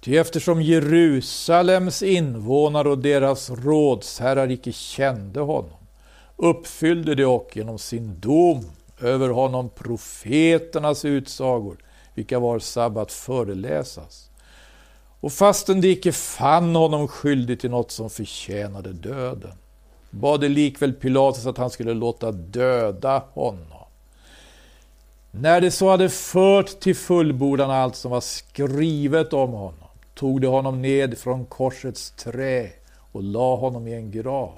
Ty 0.00 0.16
eftersom 0.16 0.62
Jerusalems 0.62 2.02
invånare 2.02 2.88
och 2.88 2.98
deras 2.98 3.50
rådsherrar 3.50 4.50
icke 4.50 4.72
kände 4.72 5.40
honom, 5.40 5.78
uppfyllde 6.36 7.14
de 7.14 7.24
och 7.24 7.50
genom 7.54 7.78
sin 7.78 8.20
dom 8.20 8.64
över 9.00 9.28
honom 9.28 9.68
profeternas 9.68 11.04
utsagor, 11.04 11.76
vilka 12.14 12.38
var 12.38 12.58
sabbat 12.58 13.12
föreläsas 13.12 14.28
och 15.20 15.32
fastän 15.32 15.80
de 15.80 15.88
icke 15.88 16.12
fann 16.12 16.76
honom 16.76 17.08
skyldig 17.08 17.60
till 17.60 17.70
något 17.70 17.90
som 17.90 18.10
förtjänade 18.10 18.92
döden, 18.92 19.52
bad 20.10 20.40
de 20.40 20.48
likväl 20.48 20.92
Pilatus 20.92 21.46
att 21.46 21.58
han 21.58 21.70
skulle 21.70 21.94
låta 21.94 22.32
döda 22.32 23.22
honom. 23.34 23.77
När 25.30 25.60
de 25.60 25.70
så 25.70 25.90
hade 25.90 26.08
fört 26.08 26.80
till 26.80 26.96
fullbordan 26.96 27.70
allt 27.70 27.96
som 27.96 28.10
var 28.10 28.20
skrivet 28.20 29.32
om 29.32 29.50
honom, 29.50 29.88
tog 30.14 30.40
de 30.40 30.46
honom 30.46 30.82
ned 30.82 31.18
från 31.18 31.46
korsets 31.46 32.10
trä 32.10 32.70
och 33.12 33.22
la 33.22 33.56
honom 33.56 33.88
i 33.88 33.94
en 33.94 34.10
grav. 34.10 34.52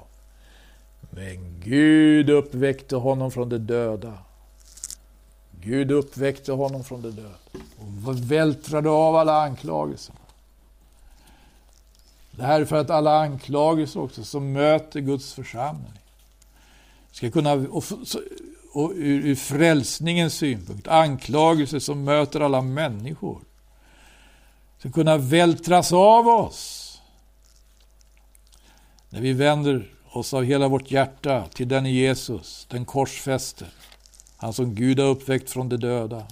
Men 1.09 1.59
Gud 1.63 2.29
uppväckte 2.29 2.95
honom 2.95 3.31
från 3.31 3.49
de 3.49 3.57
döda. 3.57 4.17
Gud 5.61 5.91
uppväckte 5.91 6.51
honom 6.51 6.83
från 6.83 7.01
de 7.01 7.11
döda 7.11 7.35
och 8.05 8.31
vältrade 8.31 8.89
av 8.89 9.15
alla 9.15 9.41
anklagelser. 9.41 10.15
Det 12.31 12.43
här 12.43 12.61
är 12.61 12.65
för 12.65 12.75
att 12.75 12.89
alla 12.89 13.19
anklagelser 13.19 13.99
också 13.99 14.23
som 14.23 14.51
möter 14.51 14.99
Guds 14.99 15.33
församling 15.33 15.99
ska 17.11 17.31
kunna, 17.31 17.65
och, 18.71 18.91
ur, 18.95 19.25
ur 19.25 19.35
frälsningens 19.35 20.33
synpunkt, 20.33 20.87
anklagelser 20.87 21.79
som 21.79 22.03
möter 22.03 22.39
alla 22.39 22.61
människor 22.61 23.39
ska 24.79 24.91
kunna 24.91 25.17
vältras 25.17 25.93
av 25.93 26.27
oss. 26.27 26.87
När 29.09 29.21
vi 29.21 29.33
vänder 29.33 29.91
oss 30.09 30.33
av 30.33 30.43
hela 30.43 30.67
vårt 30.67 30.91
hjärta 30.91 31.47
till 31.53 31.67
den 31.67 31.85
Jesus, 31.85 32.67
den 32.69 32.85
korsfäste, 32.85 33.65
han 34.37 34.53
som 34.53 34.75
Gud 34.75 34.99
har 34.99 35.07
uppväckt 35.07 35.49
från 35.49 35.69
de 35.69 35.77
döda. 35.77 36.27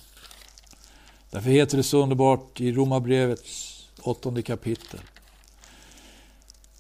Därför 1.32 1.50
heter 1.50 1.78
det 1.78 1.84
så 1.84 2.04
underbart 2.04 2.62
i 2.62 2.72
Romarbrevets 2.72 3.88
åttonde 4.02 4.42
kapitel 4.42 5.00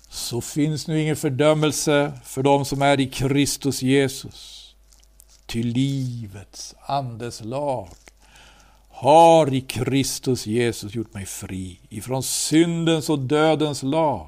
så 0.09 0.41
finns 0.41 0.87
nu 0.87 1.01
ingen 1.01 1.15
fördömelse 1.15 2.13
för 2.23 2.43
dem 2.43 2.65
som 2.65 2.81
är 2.81 2.99
i 2.99 3.09
Kristus 3.09 3.81
Jesus. 3.81 4.58
Till 5.49 5.67
livets 5.67 6.75
andes 6.85 7.43
lag 7.43 7.89
har 8.89 9.53
i 9.53 9.61
Kristus 9.61 10.47
Jesus 10.47 10.95
gjort 10.95 11.13
mig 11.13 11.25
fri 11.25 11.79
ifrån 11.89 12.23
syndens 12.23 13.09
och 13.09 13.19
dödens 13.19 13.83
lag. 13.83 14.27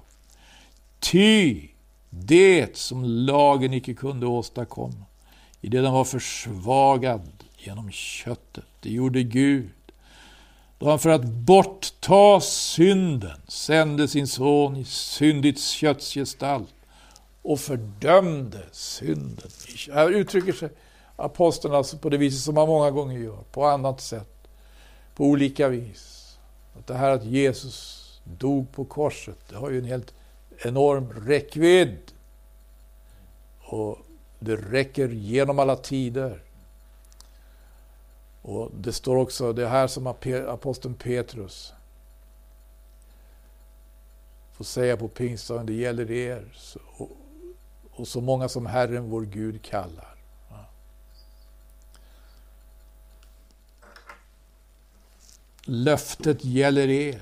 Ty 0.99 1.67
det 2.09 2.77
som 2.77 3.03
lagen 3.03 3.73
icke 3.73 3.93
kunde 3.93 4.25
åstadkomma, 4.25 5.05
i 5.61 5.69
det 5.69 5.81
den 5.81 5.93
var 5.93 6.03
försvagad 6.03 7.29
genom 7.57 7.91
köttet, 7.91 8.65
det 8.79 8.89
gjorde 8.89 9.23
Gud 9.23 9.71
då 10.79 10.89
han 10.89 10.99
för 10.99 11.09
att 11.09 11.25
bortta 11.25 12.41
synden 12.41 13.41
sände 13.47 14.07
sin 14.07 14.27
son 14.27 14.77
i 14.77 14.85
syndigt 14.85 15.61
köttsgestalt 15.61 16.73
och 17.41 17.59
fördömde 17.59 18.65
synden. 18.71 19.49
Här 19.93 20.09
uttrycker 20.09 20.53
sig 20.53 20.69
aposteln 21.21 21.73
alltså 21.73 21.97
på 21.97 22.09
det 22.09 22.17
viset 22.17 22.41
som 22.41 22.55
man 22.55 22.67
många 22.67 22.91
gånger 22.91 23.19
gör, 23.19 23.43
på 23.51 23.65
annat 23.65 24.01
sätt, 24.01 24.47
på 25.15 25.25
olika 25.25 25.67
vis. 25.67 26.37
Att 26.79 26.87
det 26.87 26.93
här 26.93 27.11
att 27.11 27.23
Jesus 27.25 27.97
dog 28.23 28.71
på 28.71 28.85
korset, 28.85 29.37
det 29.49 29.55
har 29.55 29.69
ju 29.69 29.77
en 29.77 29.85
helt 29.85 30.13
enorm 30.65 31.13
räckvidd. 31.13 31.97
Och 33.61 33.97
det 34.39 34.55
räcker 34.55 35.09
genom 35.09 35.59
alla 35.59 35.75
tider. 35.75 36.43
Och 38.41 38.71
Det 38.75 38.93
står 38.93 39.15
också, 39.15 39.53
det 39.53 39.67
här 39.67 39.87
som 39.87 40.07
aposteln 40.47 40.93
Petrus 40.93 41.73
får 44.53 44.65
säga 44.65 44.97
på 44.97 45.07
pingstdagen, 45.07 45.65
det 45.65 45.73
gäller 45.73 46.11
er 46.11 46.45
och, 46.97 47.09
och 47.91 48.07
så 48.07 48.21
många 48.21 48.49
som 48.49 48.65
Herren 48.65 49.09
vår 49.09 49.21
Gud 49.21 49.61
kallar. 49.61 50.15
Löftet 55.73 56.45
gäller 56.45 56.89
er 56.89 57.21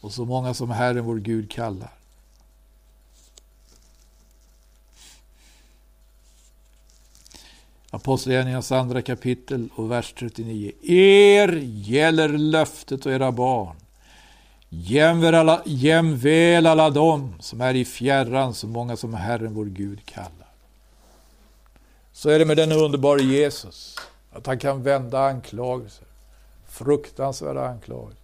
och 0.00 0.12
så 0.12 0.24
många 0.24 0.54
som 0.54 0.70
Herren 0.70 1.04
vår 1.04 1.16
Gud 1.16 1.50
kallar. 1.50 1.92
Apostlagärningarnas 7.90 8.72
andra 8.72 9.02
kapitel 9.02 9.68
och 9.74 9.90
vers 9.90 10.14
39. 10.18 10.72
Er 10.82 11.48
gäller 11.62 12.28
löftet 12.28 13.06
och 13.06 13.12
era 13.12 13.32
barn. 13.32 13.76
Jämväl 14.68 15.34
alla, 15.34 15.62
jämväl 15.66 16.66
alla 16.66 16.90
dem 16.90 17.34
som 17.40 17.60
är 17.60 17.74
i 17.74 17.84
fjärran, 17.84 18.54
så 18.54 18.66
många 18.66 18.96
som 18.96 19.14
Herren 19.14 19.54
vår 19.54 19.66
Gud 19.66 20.06
kallar. 20.06 20.52
Så 22.12 22.30
är 22.30 22.38
det 22.38 22.44
med 22.44 22.56
den 22.56 22.72
underbara 22.72 23.20
Jesus, 23.20 23.96
att 24.32 24.46
han 24.46 24.58
kan 24.58 24.82
vända 24.82 25.20
anklagelser, 25.20 26.06
fruktansvärda 26.66 27.68
anklagelser, 27.68 28.22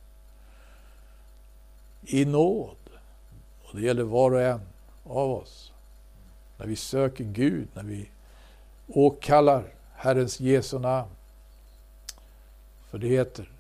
i 2.03 2.25
nåd. 2.25 2.77
Och 3.65 3.77
det 3.77 3.83
gäller 3.83 4.03
var 4.03 4.31
och 4.31 4.43
en 4.43 4.61
av 5.05 5.31
oss. 5.31 5.73
När 6.57 6.67
vi 6.67 6.77
söker 6.77 7.25
Gud, 7.25 7.69
när 7.75 7.83
vi 7.83 8.11
åkallar 8.87 9.65
Herrens 9.95 10.41
Jesu 10.41 10.79
namn. 10.79 11.11
För 12.91 12.99
det 12.99 13.09
heter 13.09 13.51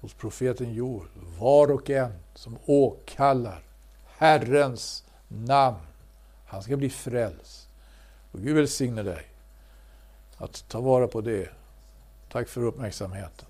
hos 0.00 0.14
profeten 0.14 0.74
Joel, 0.74 1.08
var 1.38 1.70
och 1.70 1.90
en 1.90 2.12
som 2.34 2.58
åkallar 2.66 3.62
Herrens 4.06 5.04
namn, 5.28 5.78
han 6.46 6.62
ska 6.62 6.76
bli 6.76 6.90
frälst. 6.90 7.68
Och 8.32 8.40
Gud 8.40 8.56
välsigne 8.56 9.02
dig 9.02 9.26
att 10.36 10.68
ta 10.68 10.80
vara 10.80 11.08
på 11.08 11.20
det. 11.20 11.48
Tack 12.32 12.48
för 12.48 12.64
uppmärksamheten. 12.64 13.49